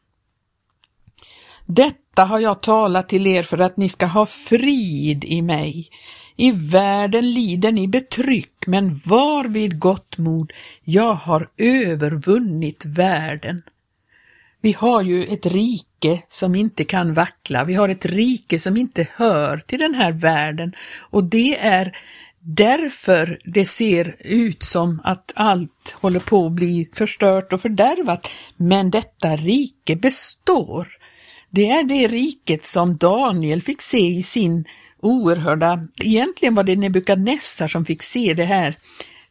Detta 1.70 2.24
har 2.24 2.40
jag 2.40 2.60
talat 2.60 3.08
till 3.08 3.26
er 3.26 3.42
för 3.42 3.58
att 3.58 3.76
ni 3.76 3.88
ska 3.88 4.06
ha 4.06 4.26
frid 4.26 5.24
i 5.24 5.42
mig. 5.42 5.90
I 6.36 6.50
världen 6.50 7.30
lider 7.30 7.72
ni 7.72 7.88
betryck, 7.88 8.66
men 8.66 9.00
var 9.04 9.44
vid 9.44 9.78
gott 9.78 10.18
mod, 10.18 10.52
jag 10.84 11.14
har 11.14 11.48
övervunnit 11.56 12.84
världen. 12.84 13.62
Vi 14.60 14.72
har 14.72 15.02
ju 15.02 15.24
ett 15.24 15.46
rike 15.46 16.22
som 16.28 16.54
inte 16.54 16.84
kan 16.84 17.14
vackla, 17.14 17.64
vi 17.64 17.74
har 17.74 17.88
ett 17.88 18.06
rike 18.06 18.58
som 18.58 18.76
inte 18.76 19.08
hör 19.12 19.58
till 19.58 19.78
den 19.78 19.94
här 19.94 20.12
världen 20.12 20.72
och 21.10 21.24
det 21.24 21.58
är 21.58 21.96
därför 22.40 23.38
det 23.44 23.66
ser 23.66 24.16
ut 24.18 24.62
som 24.62 25.00
att 25.04 25.32
allt 25.34 25.96
håller 26.00 26.20
på 26.20 26.46
att 26.46 26.52
bli 26.52 26.90
förstört 26.94 27.52
och 27.52 27.60
fördärvat. 27.60 28.30
Men 28.56 28.90
detta 28.90 29.36
rike 29.36 29.96
består. 29.96 30.97
Det 31.50 31.70
är 31.70 31.84
det 31.84 32.06
riket 32.06 32.64
som 32.64 32.96
Daniel 32.96 33.62
fick 33.62 33.82
se 33.82 34.06
i 34.06 34.22
sin 34.22 34.64
oerhörda, 35.00 35.88
egentligen 36.00 36.54
var 36.54 36.64
det 36.64 36.76
Nebukadnessar 36.76 37.68
som 37.68 37.84
fick 37.84 38.02
se 38.02 38.34
det 38.34 38.44
här 38.44 38.76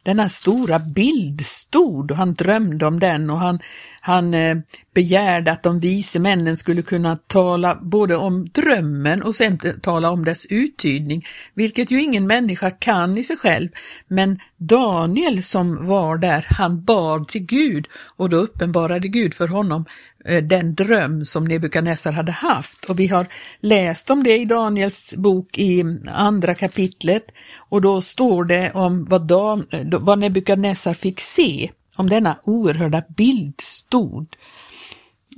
denna 0.08 0.28
stora 0.28 0.78
bild 0.78 1.46
stod 1.46 2.10
och 2.10 2.16
han 2.16 2.34
drömde 2.34 2.86
om 2.86 3.00
den 3.00 3.30
och 3.30 3.38
han, 3.38 3.58
han 4.00 4.34
eh, 4.34 4.56
begärde 4.94 5.52
att 5.52 5.62
de 5.62 5.80
vise 5.80 6.18
männen 6.18 6.56
skulle 6.56 6.82
kunna 6.82 7.16
tala 7.16 7.78
både 7.82 8.16
om 8.16 8.48
drömmen 8.48 9.22
och 9.22 9.34
sen 9.34 9.58
tala 9.82 10.10
om 10.10 10.24
dess 10.24 10.46
uttydning, 10.46 11.26
vilket 11.54 11.90
ju 11.90 12.02
ingen 12.02 12.26
människa 12.26 12.70
kan 12.70 13.18
i 13.18 13.24
sig 13.24 13.36
själv. 13.36 13.68
Men 14.06 14.40
Daniel 14.56 15.42
som 15.42 15.86
var 15.86 16.16
där, 16.18 16.46
han 16.48 16.84
bad 16.84 17.28
till 17.28 17.46
Gud 17.46 17.86
och 18.16 18.30
då 18.30 18.36
uppenbarade 18.36 19.08
Gud 19.08 19.34
för 19.34 19.48
honom 19.48 19.84
Eh, 20.28 20.42
den 20.42 20.74
dröm 20.74 21.24
som 21.24 21.44
Nebukadnessar 21.44 22.12
hade 22.12 22.32
haft. 22.32 22.84
Och 22.84 22.98
vi 22.98 23.06
har 23.06 23.26
läst 23.60 24.10
om 24.10 24.22
det 24.22 24.38
i 24.38 24.44
Daniels 24.44 25.14
bok 25.16 25.58
i 25.58 25.84
andra 26.08 26.54
kapitlet. 26.54 27.24
Och 27.56 27.80
då 27.80 28.00
står 28.00 28.44
det 28.44 28.72
om 28.74 29.04
vad, 29.04 29.26
Dan, 29.26 29.66
vad 30.00 30.18
Nebukadnessar 30.18 30.94
fick 30.94 31.20
se, 31.20 31.70
om 31.96 32.08
denna 32.08 32.38
oerhörda 32.44 33.02
bild 33.08 33.54
stod. 33.60 34.36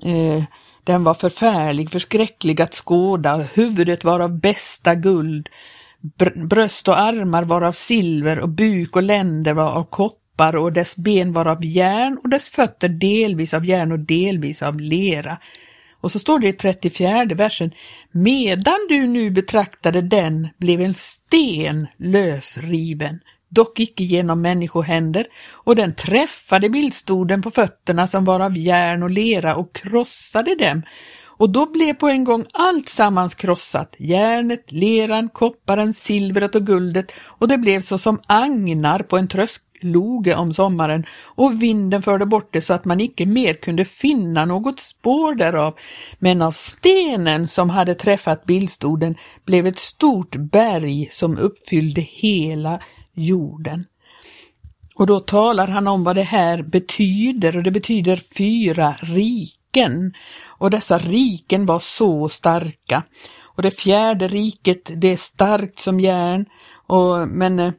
Eh, 0.04 0.44
den 0.84 1.04
var 1.04 1.14
förfärlig, 1.14 1.90
förskräcklig 1.90 2.62
att 2.62 2.74
skåda, 2.74 3.36
huvudet 3.36 4.04
var 4.04 4.20
av 4.20 4.40
bästa 4.40 4.94
guld, 4.94 5.48
bröst 6.34 6.88
och 6.88 6.98
armar 6.98 7.42
var 7.42 7.62
av 7.62 7.72
silver. 7.72 8.38
Och 8.38 8.48
buk 8.48 8.96
och 8.96 9.02
länder 9.02 9.54
var 9.54 9.72
av 9.72 9.84
koppar 9.84 10.19
och 10.56 10.72
dess 10.72 10.96
ben 10.96 11.32
var 11.32 11.48
av 11.48 11.64
järn 11.64 12.18
och 12.22 12.28
dess 12.28 12.50
fötter 12.50 12.88
delvis 12.88 13.54
av 13.54 13.66
järn 13.66 13.92
och 13.92 13.98
delvis 13.98 14.62
av 14.62 14.80
lera. 14.80 15.38
Och 16.00 16.12
så 16.12 16.18
står 16.18 16.38
det 16.38 16.48
i 16.48 16.52
34 16.52 17.24
versen, 17.24 17.70
medan 18.10 18.78
du 18.88 19.06
nu 19.06 19.30
betraktade 19.30 20.02
den 20.02 20.48
blev 20.58 20.80
en 20.80 20.94
sten 20.94 21.86
lösriven, 21.96 23.20
dock 23.48 23.80
icke 23.80 24.04
genom 24.04 24.42
människohänder, 24.42 25.26
och 25.50 25.76
den 25.76 25.94
träffade 25.94 26.68
bildstoden 26.68 27.42
på 27.42 27.50
fötterna 27.50 28.06
som 28.06 28.24
var 28.24 28.40
av 28.40 28.58
järn 28.58 29.02
och 29.02 29.10
lera 29.10 29.56
och 29.56 29.74
krossade 29.74 30.54
dem, 30.54 30.82
och 31.40 31.50
då 31.50 31.66
blev 31.66 31.94
på 31.94 32.08
en 32.08 32.24
gång 32.24 32.46
allt 32.52 32.88
sammans 32.88 33.34
krossat, 33.34 33.96
järnet, 33.98 34.72
leran, 34.72 35.28
kopparen, 35.28 35.94
silvret 35.94 36.54
och 36.54 36.66
guldet, 36.66 37.12
och 37.22 37.48
det 37.48 37.58
blev 37.58 37.80
så 37.80 37.98
som 37.98 38.20
agnar 38.26 38.98
på 38.98 39.18
en 39.18 39.28
loge 39.80 40.34
om 40.34 40.52
sommaren, 40.52 41.06
och 41.24 41.62
vinden 41.62 42.02
förde 42.02 42.26
bort 42.26 42.52
det 42.52 42.60
så 42.60 42.74
att 42.74 42.84
man 42.84 43.00
icke 43.00 43.26
mer 43.26 43.54
kunde 43.54 43.84
finna 43.84 44.44
något 44.44 44.80
spår 44.80 45.34
därav. 45.34 45.74
Men 46.18 46.42
av 46.42 46.52
stenen 46.52 47.46
som 47.46 47.70
hade 47.70 47.94
träffat 47.94 48.44
bildstoden 48.44 49.14
blev 49.44 49.66
ett 49.66 49.78
stort 49.78 50.36
berg 50.36 51.08
som 51.10 51.38
uppfyllde 51.38 52.00
hela 52.00 52.80
jorden. 53.14 53.84
Och 54.94 55.06
då 55.06 55.20
talar 55.20 55.66
han 55.66 55.88
om 55.88 56.04
vad 56.04 56.16
det 56.16 56.22
här 56.22 56.62
betyder 56.62 57.56
och 57.56 57.62
det 57.62 57.70
betyder 57.70 58.16
fyra 58.16 58.94
riken. 59.00 60.14
Och 60.46 60.70
dessa 60.70 60.98
riken 60.98 61.66
var 61.66 61.78
så 61.78 62.28
starka. 62.28 63.02
Och 63.42 63.62
det 63.62 63.70
fjärde 63.70 64.28
riket, 64.28 64.90
det 64.96 65.08
är 65.08 65.16
starkt 65.16 65.78
som 65.78 66.00
järn, 66.00 66.46
och, 66.86 67.28
men 67.28 67.58
eh, 67.58 67.72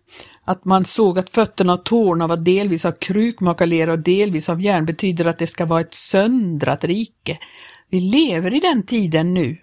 att 0.52 0.66
man 0.66 0.86
såg 0.86 1.20
att 1.20 1.30
fötterna 1.30 1.74
och 1.74 1.86
tårna 1.86 2.28
var 2.28 2.38
delvis 2.38 2.86
av 2.86 2.92
krukmakarlera 2.92 3.92
och 3.92 4.00
delvis 4.00 4.50
av 4.50 4.62
järn 4.62 4.86
betyder 4.86 5.26
att 5.26 5.38
det 5.38 5.48
ska 5.48 5.66
vara 5.66 5.82
ett 5.82 5.94
söndrat 5.94 6.84
rike. 6.84 7.40
Vi 7.90 8.00
lever 8.00 8.54
i 8.54 8.60
den 8.60 8.84
tiden 8.84 9.34
nu. 9.34 9.58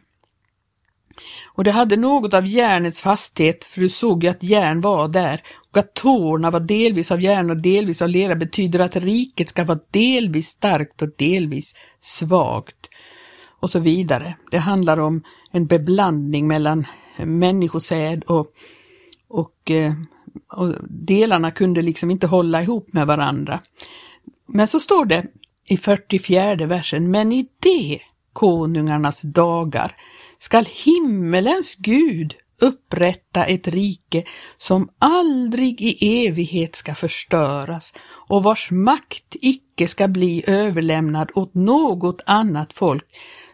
Och 1.47 1.65
det 1.65 1.71
hade 1.71 1.97
något 1.97 2.35
av 2.35 2.47
järnets 2.47 3.03
fasthet, 3.03 3.65
för 3.65 3.81
du 3.81 3.89
såg 3.89 4.25
ju 4.25 4.31
att 4.31 4.43
järn 4.43 4.81
var 4.81 5.09
där, 5.09 5.43
och 5.71 5.77
att 5.77 5.95
tårna 5.95 6.51
var 6.51 6.61
delvis 6.61 7.13
av 7.13 7.21
järn 7.21 7.51
och 7.51 7.57
delvis 7.57 8.03
av 8.03 8.09
lera 8.09 8.35
betyder 8.35 8.79
att 8.79 8.97
riket 8.97 9.49
ska 9.49 9.65
vara 9.65 9.79
delvis 9.91 10.49
starkt 10.49 11.03
och 11.03 11.09
delvis 11.17 11.75
svagt. 11.99 12.87
Och 13.61 13.71
så 13.71 13.79
vidare. 13.79 14.37
Det 14.51 14.59
handlar 14.59 14.99
om 14.99 15.23
en 15.51 15.67
beblandning 15.67 16.47
mellan 16.47 16.87
människosäd 17.27 18.25
och, 18.25 18.47
och, 19.29 19.71
eh, 19.71 19.93
och 19.93 20.18
delarna 20.89 21.51
kunde 21.51 21.83
liksom 21.83 22.11
inte 22.11 22.27
hålla 22.27 22.63
ihop 22.63 22.93
med 22.93 23.07
varandra. 23.07 23.61
Men 24.47 24.69
så 24.69 24.81
står 24.81 25.05
det 25.05 25.27
i 25.65 25.77
44 25.77 26.67
versen, 26.67 27.11
men 27.11 27.33
i 27.33 27.49
det 27.63 28.01
konungarnas 28.33 29.23
dagar 29.23 29.97
skall 30.39 30.65
himmelens 30.85 31.75
Gud 31.75 32.35
upprätta 32.61 33.45
ett 33.45 33.69
rike 33.69 34.25
som 34.57 34.89
aldrig 34.99 35.81
i 35.81 36.27
evighet 36.27 36.77
ska 36.77 36.95
förstöras 36.95 37.93
och 38.29 38.43
vars 38.43 38.71
makt 38.71 39.37
icke 39.41 39.89
ska 39.89 40.09
bli 40.09 40.45
överlämnad 40.47 41.31
åt 41.35 41.55
något 41.55 42.23
annat 42.27 42.73
folk. 42.73 43.05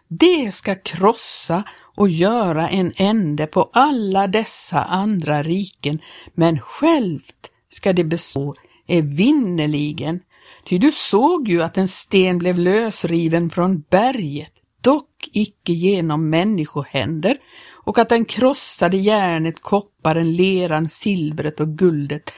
Det 0.07 0.53
ska 0.53 0.75
krossa 0.75 1.63
och 1.95 2.09
göra 2.09 2.69
en 2.69 2.93
ände 2.97 3.47
på 3.47 3.69
alla 3.73 4.27
dessa 4.27 4.83
andra 4.83 5.43
riken, 5.43 5.99
men 6.33 6.59
självt 6.59 7.49
ska 7.69 7.93
det 7.93 8.03
bestå 8.03 8.55
evinnerligen. 8.87 10.19
Ty 10.65 10.77
du 10.77 10.91
såg 10.91 11.47
ju 11.47 11.63
att 11.63 11.77
en 11.77 11.87
sten 11.87 12.37
blev 12.37 12.59
lösriven 12.59 13.49
från 13.49 13.83
berget, 13.89 14.51
dock 14.81 15.29
icke 15.33 15.73
genom 15.73 16.29
människohänder, 16.29 17.37
och 17.85 17.99
att 17.99 18.09
den 18.09 18.25
krossade 18.25 18.97
järnet, 18.97 19.61
kopparen, 19.61 20.35
leran, 20.35 20.89
silvret 20.89 21.59
och 21.59 21.67
guldet. 21.67 22.33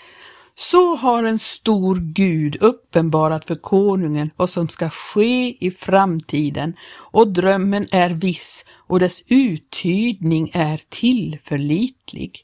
Så 0.59 0.95
har 0.95 1.23
en 1.23 1.39
stor 1.39 1.95
Gud 1.95 2.57
uppenbarat 2.61 3.45
för 3.45 3.55
konungen 3.55 4.31
vad 4.35 4.49
som 4.49 4.69
ska 4.69 4.89
ske 4.89 5.65
i 5.65 5.71
framtiden 5.71 6.73
och 6.93 7.33
drömmen 7.33 7.87
är 7.91 8.09
viss 8.09 8.65
och 8.71 8.99
dess 8.99 9.23
uttydning 9.27 10.51
är 10.53 10.81
tillförlitlig. 10.89 12.43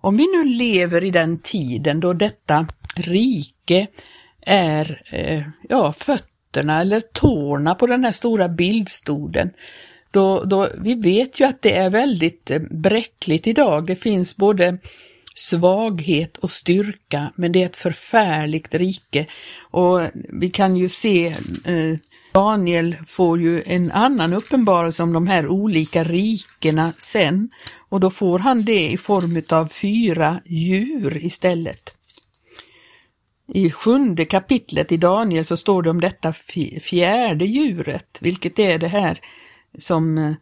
Om 0.00 0.16
vi 0.16 0.26
nu 0.26 0.44
lever 0.44 1.04
i 1.04 1.10
den 1.10 1.38
tiden 1.38 2.00
då 2.00 2.12
detta 2.12 2.66
rike 2.96 3.86
är 4.46 5.02
eh, 5.12 5.42
ja, 5.68 5.92
fötterna 5.92 6.80
eller 6.80 7.00
tårna 7.00 7.74
på 7.74 7.86
den 7.86 8.04
här 8.04 8.12
stora 8.12 8.48
bildstoden, 8.48 9.50
då, 10.10 10.44
då, 10.44 10.68
vi 10.78 10.94
vet 10.94 11.40
ju 11.40 11.44
att 11.44 11.62
det 11.62 11.76
är 11.76 11.90
väldigt 11.90 12.50
eh, 12.50 12.60
bräckligt 12.70 13.46
idag. 13.46 13.86
Det 13.86 13.96
finns 13.96 14.36
både 14.36 14.78
svaghet 15.38 16.36
och 16.36 16.50
styrka, 16.50 17.32
men 17.36 17.52
det 17.52 17.62
är 17.62 17.66
ett 17.66 17.76
förfärligt 17.76 18.74
rike. 18.74 19.26
Och 19.70 20.00
vi 20.14 20.50
kan 20.50 20.76
ju 20.76 20.88
se 20.88 21.26
eh, 21.64 21.98
Daniel 22.32 22.96
får 23.06 23.40
ju 23.40 23.62
en 23.66 23.92
annan 23.92 24.32
uppenbarelse 24.32 25.02
om 25.02 25.12
de 25.12 25.26
här 25.26 25.48
olika 25.48 26.04
rikena 26.04 26.92
sen 26.98 27.50
och 27.88 28.00
då 28.00 28.10
får 28.10 28.38
han 28.38 28.64
det 28.64 28.90
i 28.90 28.96
form 28.96 29.42
av 29.48 29.66
fyra 29.66 30.40
djur 30.44 31.24
istället. 31.24 31.94
I 33.54 33.70
sjunde 33.70 34.24
kapitlet 34.24 34.92
i 34.92 34.96
Daniel 34.96 35.44
så 35.44 35.56
står 35.56 35.82
det 35.82 35.90
om 35.90 36.00
detta 36.00 36.32
fjärde 36.82 37.44
djuret, 37.44 38.18
vilket 38.20 38.58
är 38.58 38.78
det 38.78 38.88
här 38.88 39.20
som 39.78 40.18
eh, 40.18 40.34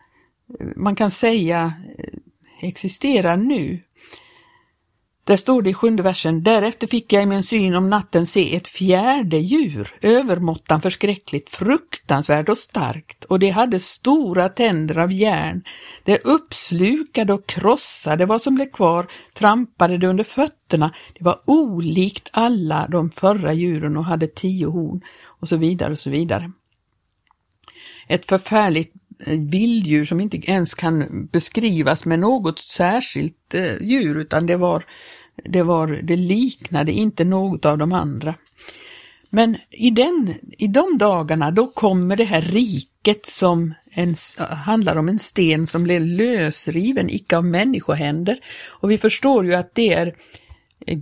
man 0.76 0.96
kan 0.96 1.10
säga 1.10 1.72
eh, 1.98 2.68
existerar 2.68 3.36
nu. 3.36 3.82
Där 5.26 5.36
står 5.36 5.62
det 5.62 5.70
i 5.70 5.74
sjunde 5.74 6.02
versen, 6.02 6.42
därefter 6.42 6.86
fick 6.86 7.12
jag 7.12 7.22
i 7.22 7.26
min 7.26 7.42
syn 7.42 7.74
om 7.74 7.90
natten 7.90 8.26
se 8.26 8.56
ett 8.56 8.68
fjärde 8.68 9.38
djur, 9.38 9.94
övermåttan 10.00 10.80
förskräckligt, 10.80 11.50
fruktansvärt 11.50 12.48
och 12.48 12.58
starkt, 12.58 13.24
och 13.24 13.38
det 13.38 13.50
hade 13.50 13.80
stora 13.80 14.48
tänder 14.48 14.98
av 14.98 15.12
järn. 15.12 15.62
Det 16.04 16.18
uppslukade 16.24 17.32
och 17.32 17.46
krossade 17.46 18.26
vad 18.26 18.42
som 18.42 18.54
blev 18.54 18.66
kvar, 18.66 19.06
trampade 19.34 19.98
det 19.98 20.06
under 20.06 20.24
fötterna. 20.24 20.94
Det 21.18 21.24
var 21.24 21.40
olikt 21.44 22.28
alla 22.32 22.86
de 22.90 23.10
förra 23.10 23.52
djuren 23.52 23.96
och 23.96 24.04
hade 24.04 24.26
tio 24.26 24.66
horn, 24.66 25.00
och 25.40 25.48
så 25.48 25.56
vidare 25.56 25.92
och 25.92 25.98
så 25.98 26.10
vidare. 26.10 26.52
Ett 28.08 28.26
förfärligt 28.26 28.92
vilddjur 29.26 30.04
som 30.04 30.20
inte 30.20 30.36
ens 30.36 30.74
kan 30.74 31.26
beskrivas 31.32 32.04
med 32.04 32.18
något 32.18 32.58
särskilt 32.58 33.54
eh, 33.54 33.82
djur 33.82 34.18
utan 34.18 34.46
det 34.46 34.56
var 34.56 34.84
det, 35.44 35.62
var, 35.62 35.86
det 36.02 36.16
liknade 36.16 36.92
inte 36.92 37.24
något 37.24 37.64
av 37.64 37.78
de 37.78 37.92
andra. 37.92 38.34
Men 39.30 39.56
i, 39.70 39.90
den, 39.90 40.34
i 40.58 40.66
de 40.66 40.98
dagarna 40.98 41.50
då 41.50 41.66
kommer 41.66 42.16
det 42.16 42.24
här 42.24 42.42
riket 42.42 43.26
som 43.26 43.74
en, 43.90 44.14
handlar 44.38 44.96
om 44.96 45.08
en 45.08 45.18
sten 45.18 45.66
som 45.66 45.84
blev 45.84 46.02
lösriven, 46.02 47.10
icke 47.10 47.36
av 47.36 47.44
människohänder. 47.44 48.38
Och 48.66 48.90
vi 48.90 48.98
förstår 48.98 49.46
ju 49.46 49.54
att 49.54 49.74
det 49.74 49.92
är 49.92 50.14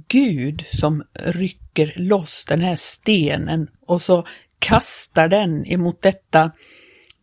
Gud 0.09 0.65
som 0.73 1.03
rycker 1.13 1.95
loss 1.97 2.45
den 2.49 2.61
här 2.61 2.77
stenen 2.77 3.69
och 3.87 4.03
så 4.03 4.27
kastar 4.59 5.29
den 5.29 5.67
emot 5.67 6.03
detta 6.03 6.51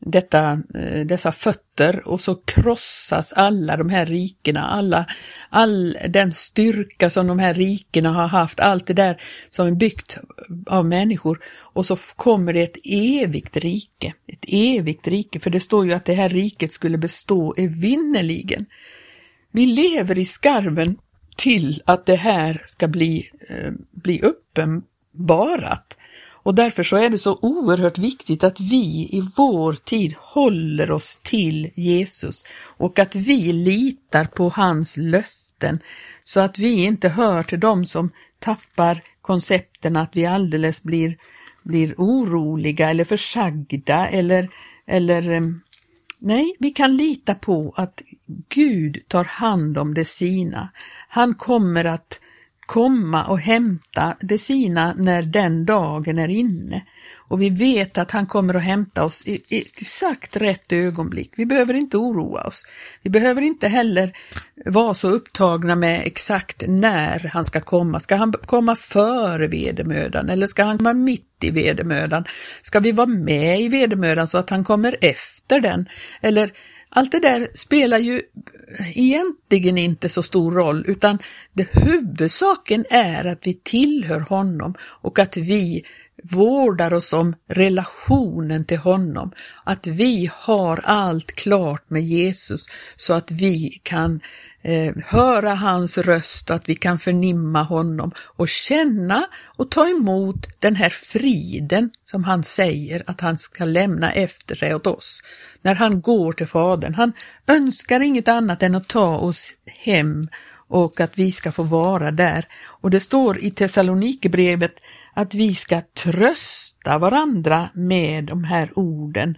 detta, 0.05 0.61
eh, 0.75 1.05
dessa 1.05 1.31
fötter 1.31 2.07
och 2.07 2.21
så 2.21 2.35
krossas 2.35 3.33
alla 3.33 3.77
de 3.77 3.89
här 3.89 4.05
rikena, 4.05 4.67
alla, 4.67 5.05
all 5.49 5.97
den 6.09 6.31
styrka 6.31 7.09
som 7.09 7.27
de 7.27 7.39
här 7.39 7.53
rikena 7.53 8.09
har 8.09 8.27
haft, 8.27 8.59
allt 8.59 8.87
det 8.87 8.93
där 8.93 9.21
som 9.49 9.67
är 9.67 9.71
byggt 9.71 10.17
av 10.65 10.85
människor 10.85 11.39
och 11.47 11.85
så 11.85 11.95
kommer 12.15 12.53
det 12.53 12.61
ett 12.61 12.77
evigt 12.83 13.57
rike, 13.57 14.13
ett 14.27 14.45
evigt 14.47 15.07
rike, 15.07 15.39
för 15.39 15.49
det 15.49 15.59
står 15.59 15.85
ju 15.85 15.93
att 15.93 16.05
det 16.05 16.13
här 16.13 16.29
riket 16.29 16.73
skulle 16.73 16.97
bestå 16.97 17.53
evinnerligen. 17.57 18.65
Vi 19.51 19.65
lever 19.65 20.17
i 20.17 20.25
skarven 20.25 20.97
till 21.37 21.81
att 21.85 22.05
det 22.05 22.15
här 22.15 22.61
ska 22.65 22.87
bli, 22.87 23.29
eh, 23.49 23.71
bli 23.91 24.21
uppenbarat. 24.21 25.97
Och 26.43 26.55
därför 26.55 26.83
så 26.83 26.97
är 26.97 27.09
det 27.09 27.17
så 27.17 27.39
oerhört 27.41 27.97
viktigt 27.97 28.43
att 28.43 28.59
vi 28.59 29.09
i 29.11 29.21
vår 29.37 29.73
tid 29.73 30.15
håller 30.17 30.91
oss 30.91 31.19
till 31.23 31.71
Jesus 31.75 32.43
och 32.77 32.99
att 32.99 33.15
vi 33.15 33.53
litar 33.53 34.25
på 34.25 34.49
hans 34.49 34.97
löften 34.97 35.79
så 36.23 36.39
att 36.39 36.59
vi 36.59 36.83
inte 36.83 37.09
hör 37.09 37.43
till 37.43 37.59
dem 37.59 37.85
som 37.85 38.11
tappar 38.39 39.03
koncepten 39.21 39.95
att 39.95 40.15
vi 40.15 40.25
alldeles 40.25 40.83
blir, 40.83 41.17
blir 41.63 41.95
oroliga 41.97 42.89
eller 42.89 43.03
försagda 43.03 44.07
eller, 44.07 44.49
eller 44.85 45.29
eh, 45.29 45.41
Nej, 46.23 46.55
vi 46.59 46.69
kan 46.69 46.97
lita 46.97 47.35
på 47.35 47.73
att 47.77 48.01
Gud 48.49 48.99
tar 49.07 49.23
hand 49.23 49.77
om 49.77 49.93
det 49.93 50.05
sina. 50.05 50.69
Han 51.07 51.35
kommer 51.35 51.85
att 51.85 52.19
komma 52.71 53.25
och 53.25 53.39
hämta 53.39 54.15
det 54.19 54.37
sina 54.37 54.93
när 54.97 55.21
den 55.21 55.65
dagen 55.65 56.19
är 56.19 56.27
inne. 56.27 56.85
Och 57.17 57.41
vi 57.41 57.49
vet 57.49 57.97
att 57.97 58.11
han 58.11 58.25
kommer 58.25 58.53
att 58.53 58.63
hämta 58.63 59.03
oss 59.03 59.23
i, 59.25 59.41
i 59.47 59.61
exakt 59.61 60.35
rätt 60.35 60.71
ögonblick. 60.71 61.33
Vi 61.37 61.45
behöver 61.45 61.73
inte 61.73 61.97
oroa 61.97 62.43
oss. 62.43 62.63
Vi 63.03 63.09
behöver 63.09 63.41
inte 63.41 63.67
heller 63.67 64.11
vara 64.65 64.93
så 64.93 65.09
upptagna 65.09 65.75
med 65.75 66.01
exakt 66.05 66.63
när 66.67 67.29
han 67.33 67.45
ska 67.45 67.61
komma. 67.61 67.99
Ska 67.99 68.15
han 68.15 68.33
komma 68.45 68.75
före 68.75 69.47
vedermödan 69.47 70.29
eller 70.29 70.47
ska 70.47 70.63
han 70.63 70.77
komma 70.77 70.93
mitt 70.93 71.43
i 71.43 71.51
vedermödan? 71.51 72.25
Ska 72.61 72.79
vi 72.79 72.91
vara 72.91 73.07
med 73.07 73.61
i 73.61 73.69
vedermödan 73.69 74.27
så 74.27 74.37
att 74.37 74.49
han 74.49 74.63
kommer 74.63 74.97
efter 75.01 75.59
den? 75.59 75.89
Eller 76.21 76.51
allt 76.91 77.11
det 77.11 77.19
där 77.19 77.47
spelar 77.53 77.97
ju 77.97 78.21
egentligen 78.95 79.77
inte 79.77 80.09
så 80.09 80.23
stor 80.23 80.51
roll 80.51 80.85
utan 80.87 81.19
det 81.53 81.67
huvudsaken 81.71 82.85
är 82.89 83.25
att 83.25 83.47
vi 83.47 83.53
tillhör 83.53 84.19
honom 84.19 84.75
och 84.81 85.19
att 85.19 85.37
vi 85.37 85.83
vårdar 86.23 86.93
oss 86.93 87.13
om 87.13 87.35
relationen 87.47 88.65
till 88.65 88.77
honom, 88.77 89.31
att 89.63 89.87
vi 89.87 90.29
har 90.33 90.81
allt 90.83 91.31
klart 91.31 91.89
med 91.89 92.03
Jesus 92.03 92.65
så 92.95 93.13
att 93.13 93.31
vi 93.31 93.79
kan 93.83 94.21
eh, 94.61 94.93
höra 95.05 95.53
hans 95.53 95.97
röst 95.97 96.49
och 96.49 96.55
att 96.55 96.69
vi 96.69 96.75
kan 96.75 96.99
förnimma 96.99 97.63
honom 97.63 98.11
och 98.17 98.47
känna 98.47 99.27
och 99.43 99.71
ta 99.71 99.87
emot 99.87 100.47
den 100.59 100.75
här 100.75 100.89
friden 100.89 101.91
som 102.03 102.23
han 102.23 102.43
säger 102.43 103.03
att 103.07 103.21
han 103.21 103.37
ska 103.37 103.65
lämna 103.65 104.11
efter 104.11 104.55
sig 104.55 104.75
åt 104.75 104.87
oss 104.87 105.21
när 105.61 105.75
han 105.75 106.01
går 106.01 106.31
till 106.31 106.47
Fadern. 106.47 106.93
Han 106.93 107.13
önskar 107.47 107.99
inget 107.99 108.27
annat 108.27 108.63
än 108.63 108.75
att 108.75 108.87
ta 108.87 109.17
oss 109.17 109.51
hem 109.65 110.27
och 110.67 110.99
att 110.99 111.19
vi 111.19 111.31
ska 111.31 111.51
få 111.51 111.63
vara 111.63 112.11
där. 112.11 112.47
Och 112.63 112.89
det 112.89 112.99
står 112.99 113.39
i 113.39 113.51
Thessalonikerbrevet 113.51 114.73
att 115.13 115.35
vi 115.35 115.55
ska 115.55 115.81
trösta 115.81 116.97
varandra 116.97 117.69
med 117.73 118.23
de 118.23 118.43
här 118.43 118.79
orden. 118.79 119.35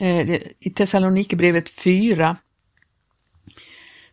Eh, 0.00 0.30
I 0.60 0.70
Thessalonikerbrevet 0.74 1.70
4 1.70 2.36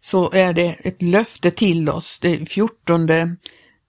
så 0.07 0.31
är 0.31 0.53
det 0.53 0.75
ett 0.79 1.01
löfte 1.01 1.51
till 1.51 1.89
oss. 1.89 2.19
Det 2.21 2.45
fjortonde 2.45 3.35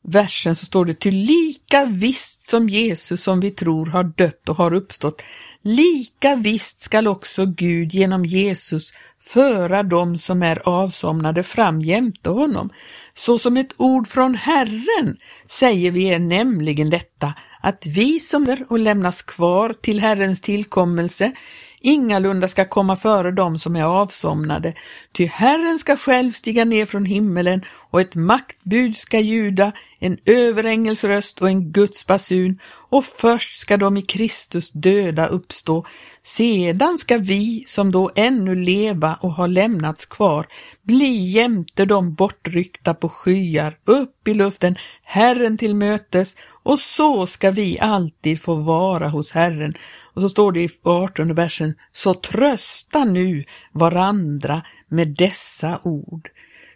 versen 0.03 0.57
så 0.57 0.67
står 0.67 0.85
det 0.85 1.01
till 1.01 1.17
lika 1.17 1.85
visst 1.85 2.51
som 2.51 2.69
Jesus 2.69 3.23
som 3.23 3.41
vi 3.41 3.51
tror 3.51 3.87
har 3.87 4.05
dött 4.05 4.49
och 4.49 4.57
har 4.57 4.75
uppstått, 4.75 5.23
lika 5.63 6.37
visst 6.37 6.81
skall 6.81 7.09
också 7.09 7.47
Gud 7.47 7.95
genom 7.95 8.25
Jesus 8.25 8.93
föra 9.21 9.83
dem 9.83 10.19
som 10.19 10.43
är 10.43 10.69
avsomnade 10.69 11.43
fram 11.43 11.81
jämte 11.81 12.31
honom. 12.31 12.71
Så 13.15 13.39
som 13.39 13.57
ett 13.57 13.75
ord 13.77 14.07
från 14.07 14.35
Herren 14.35 15.17
säger 15.47 15.91
vi 15.91 16.05
er 16.05 16.19
nämligen 16.19 16.91
detta, 16.91 17.35
att 17.61 17.87
vi 17.87 18.21
som 18.21 18.49
är 18.49 18.67
och 18.69 18.79
lämnas 18.79 19.23
kvar 19.23 19.75
till 19.81 20.01
Herrens 20.01 20.41
tillkommelse 20.41 21.33
ingalunda 21.81 22.49
ska 22.49 22.65
komma 22.65 22.97
före 22.97 23.31
dem 23.33 23.59
som 23.59 23.77
är 23.77 23.85
avsomnade, 23.85 24.75
ty 25.13 25.27
Herren 25.27 25.79
ska 25.79 25.97
själv 25.97 26.33
stiga 26.33 26.65
ner 26.65 26.87
från 26.87 27.05
himmelen 27.05 27.65
och 27.91 28.01
ett 28.01 28.15
maktbud 28.15 28.97
ska 28.97 29.19
ljuda, 29.19 29.73
en 29.99 30.19
överängels 30.25 31.05
röst 31.05 31.43
och 31.43 31.49
en 31.49 31.73
Guds 31.73 32.07
basun, 32.07 32.59
och 32.65 33.05
först 33.05 33.61
ska 33.61 33.77
de 33.77 33.97
i 33.97 34.03
Kristus 34.03 34.71
döda 34.71 35.27
uppstå, 35.27 35.85
sedan 36.23 36.99
ska 36.99 37.19
vi 37.19 37.65
som 37.67 37.91
då 37.91 38.11
ännu 38.15 38.55
leva 38.55 39.19
och 39.21 39.33
har 39.33 39.49
lämnats 39.49 40.07
kvar 40.07 40.47
bli 40.83 41.31
jämte 41.31 41.85
de 41.85 42.15
bortryckta 42.15 42.95
på 42.95 43.09
skyar 43.09 43.79
upp 43.85 44.29
i 44.29 44.35
luften, 44.35 44.77
Herren 45.03 45.59
till 45.59 45.75
mötes, 45.75 46.37
och 46.63 46.79
så 46.79 47.27
ska 47.27 47.51
vi 47.51 47.79
alltid 47.81 48.41
få 48.41 48.55
vara 48.55 49.09
hos 49.09 49.33
Herren. 49.33 49.75
Och 50.15 50.23
så 50.23 50.29
står 50.29 50.53
det 50.53 50.61
i 50.61 50.69
18 50.83 51.35
versen, 51.35 51.75
så 51.93 52.15
trösta 52.15 53.05
nu 53.05 53.45
varandra 53.73 54.63
med 54.89 55.09
dessa 55.09 55.81
ord. 55.83 56.29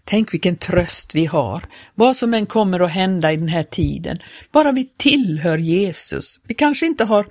Tänk 0.04 0.34
vilken 0.34 0.56
tröst 0.56 1.14
vi 1.14 1.26
har, 1.26 1.64
vad 1.94 2.16
som 2.16 2.34
än 2.34 2.46
kommer 2.46 2.80
att 2.80 2.90
hända 2.90 3.32
i 3.32 3.36
den 3.36 3.48
här 3.48 3.62
tiden. 3.62 4.18
Bara 4.52 4.72
vi 4.72 4.90
tillhör 4.96 5.58
Jesus. 5.58 6.40
Vi 6.48 6.54
kanske 6.54 6.86
inte 6.86 7.04
har 7.04 7.26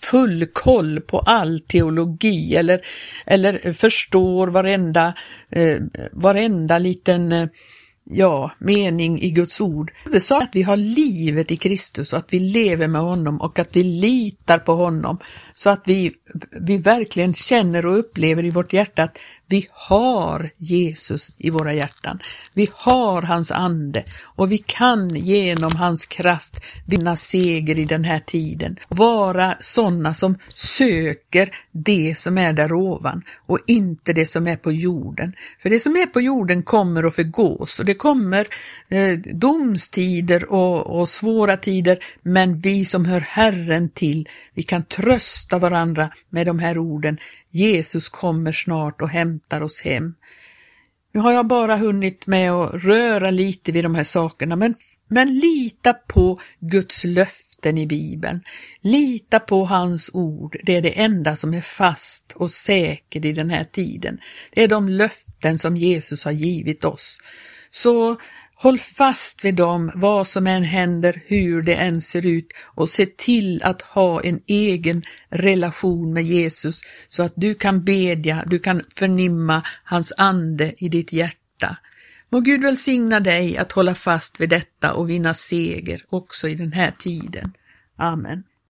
full 0.00 0.46
koll 0.52 1.00
på 1.00 1.18
all 1.18 1.60
teologi 1.60 2.56
eller, 2.56 2.80
eller 3.26 3.72
förstår 3.72 4.48
varenda, 4.48 5.14
eh, 5.50 5.78
varenda 6.12 6.78
liten 6.78 7.32
eh, 7.32 7.48
ja, 8.04 8.52
mening 8.58 9.22
i 9.22 9.30
Guds 9.30 9.60
ord. 9.60 9.92
Det 10.12 10.20
att 10.42 10.50
vi 10.52 10.62
har 10.62 10.76
livet 10.76 11.50
i 11.50 11.56
Kristus 11.56 12.12
och 12.12 12.18
att 12.18 12.32
vi 12.32 12.38
lever 12.38 12.88
med 12.88 13.00
honom 13.00 13.40
och 13.40 13.58
att 13.58 13.76
vi 13.76 13.84
litar 13.84 14.58
på 14.58 14.74
honom 14.74 15.18
så 15.54 15.70
att 15.70 15.82
vi, 15.86 16.12
vi 16.60 16.78
verkligen 16.78 17.34
känner 17.34 17.86
och 17.86 17.98
upplever 17.98 18.44
i 18.44 18.50
vårt 18.50 18.72
hjärta 18.72 19.02
att 19.02 19.18
vi 19.46 19.66
har 19.72 20.50
Jesus 20.56 21.30
i 21.38 21.50
våra 21.50 21.72
hjärtan. 21.72 22.18
Vi 22.54 22.68
har 22.74 23.22
hans 23.22 23.52
ande 23.52 24.04
och 24.22 24.52
vi 24.52 24.58
kan 24.58 25.08
genom 25.08 25.76
hans 25.76 26.06
kraft 26.06 26.54
vinna 26.86 27.16
seger 27.16 27.78
i 27.78 27.84
den 27.84 28.04
här 28.04 28.20
tiden. 28.20 28.76
Vara 28.88 29.56
sådana 29.60 30.14
som 30.14 30.38
söker 30.54 31.56
det 31.72 32.18
som 32.18 32.38
är 32.38 32.52
där 32.52 32.72
ovan 32.72 33.22
och 33.46 33.58
inte 33.66 34.12
det 34.12 34.26
som 34.26 34.48
är 34.48 34.56
på 34.56 34.72
jorden. 34.72 35.32
För 35.62 35.70
det 35.70 35.80
som 35.80 35.96
är 35.96 36.06
på 36.06 36.20
jorden 36.20 36.62
kommer 36.62 37.04
att 37.04 37.14
förgås 37.14 37.78
och 37.78 37.84
det 37.84 37.94
kommer 37.94 38.46
eh, 38.88 39.18
domstider 39.18 40.52
och, 40.52 41.00
och 41.00 41.08
svåra 41.08 41.56
tider 41.56 41.98
men 42.22 42.60
vi 42.60 42.84
som 42.84 43.04
hör 43.04 43.20
Herren 43.20 43.88
till, 43.88 44.28
vi 44.54 44.62
kan 44.62 44.84
trösta 44.84 45.58
varandra 45.58 46.10
med 46.28 46.46
de 46.46 46.58
här 46.58 46.78
orden. 46.78 47.18
Jesus 47.50 48.08
kommer 48.08 48.52
snart 48.52 49.00
och 49.00 49.08
hämtar 49.08 49.43
hämtar 49.44 49.62
oss 49.62 49.80
hem. 49.80 50.14
Nu 51.14 51.20
har 51.20 51.32
jag 51.32 51.46
bara 51.46 51.76
hunnit 51.76 52.26
med 52.26 52.52
att 52.52 52.84
röra 52.84 53.30
lite 53.30 53.72
vid 53.72 53.84
de 53.84 53.94
här 53.94 54.04
sakerna, 54.04 54.56
men, 54.56 54.74
men 55.08 55.38
lita 55.38 55.92
på 55.92 56.36
Guds 56.60 57.04
löften 57.04 57.78
i 57.78 57.86
Bibeln. 57.86 58.42
Lita 58.82 59.40
på 59.40 59.64
hans 59.64 60.10
ord. 60.12 60.56
Det 60.62 60.76
är 60.76 60.82
det 60.82 61.00
enda 61.00 61.36
som 61.36 61.54
är 61.54 61.60
fast 61.60 62.32
och 62.36 62.50
säkert 62.50 63.24
i 63.24 63.32
den 63.32 63.50
här 63.50 63.64
tiden. 63.64 64.18
Det 64.54 64.62
är 64.62 64.68
de 64.68 64.88
löften 64.88 65.58
som 65.58 65.76
Jesus 65.76 66.24
har 66.24 66.32
givit 66.32 66.84
oss. 66.84 67.18
Så 67.70 68.16
Håll 68.54 68.78
fast 68.78 69.44
vid 69.44 69.54
dem 69.54 69.92
vad 69.94 70.26
som 70.26 70.46
än 70.46 70.62
händer, 70.62 71.22
hur 71.26 71.62
det 71.62 71.74
än 71.74 72.00
ser 72.00 72.26
ut 72.26 72.46
och 72.74 72.88
se 72.88 73.06
till 73.06 73.62
att 73.62 73.82
ha 73.82 74.22
en 74.22 74.40
egen 74.46 75.02
relation 75.28 76.12
med 76.12 76.22
Jesus 76.22 76.80
så 77.08 77.22
att 77.22 77.32
du 77.36 77.54
kan 77.54 77.84
bedja, 77.84 78.44
du 78.46 78.58
kan 78.58 78.82
förnimma 78.96 79.62
hans 79.84 80.12
ande 80.16 80.74
i 80.78 80.88
ditt 80.88 81.12
hjärta. 81.12 81.76
Må 82.30 82.40
Gud 82.40 82.62
välsigna 82.62 83.20
dig 83.20 83.56
att 83.56 83.72
hålla 83.72 83.94
fast 83.94 84.40
vid 84.40 84.48
detta 84.48 84.92
och 84.92 85.10
vinna 85.10 85.34
seger 85.34 86.04
också 86.08 86.48
i 86.48 86.54
den 86.54 86.72
här 86.72 86.90
tiden. 86.98 87.52
Amen. 87.96 88.44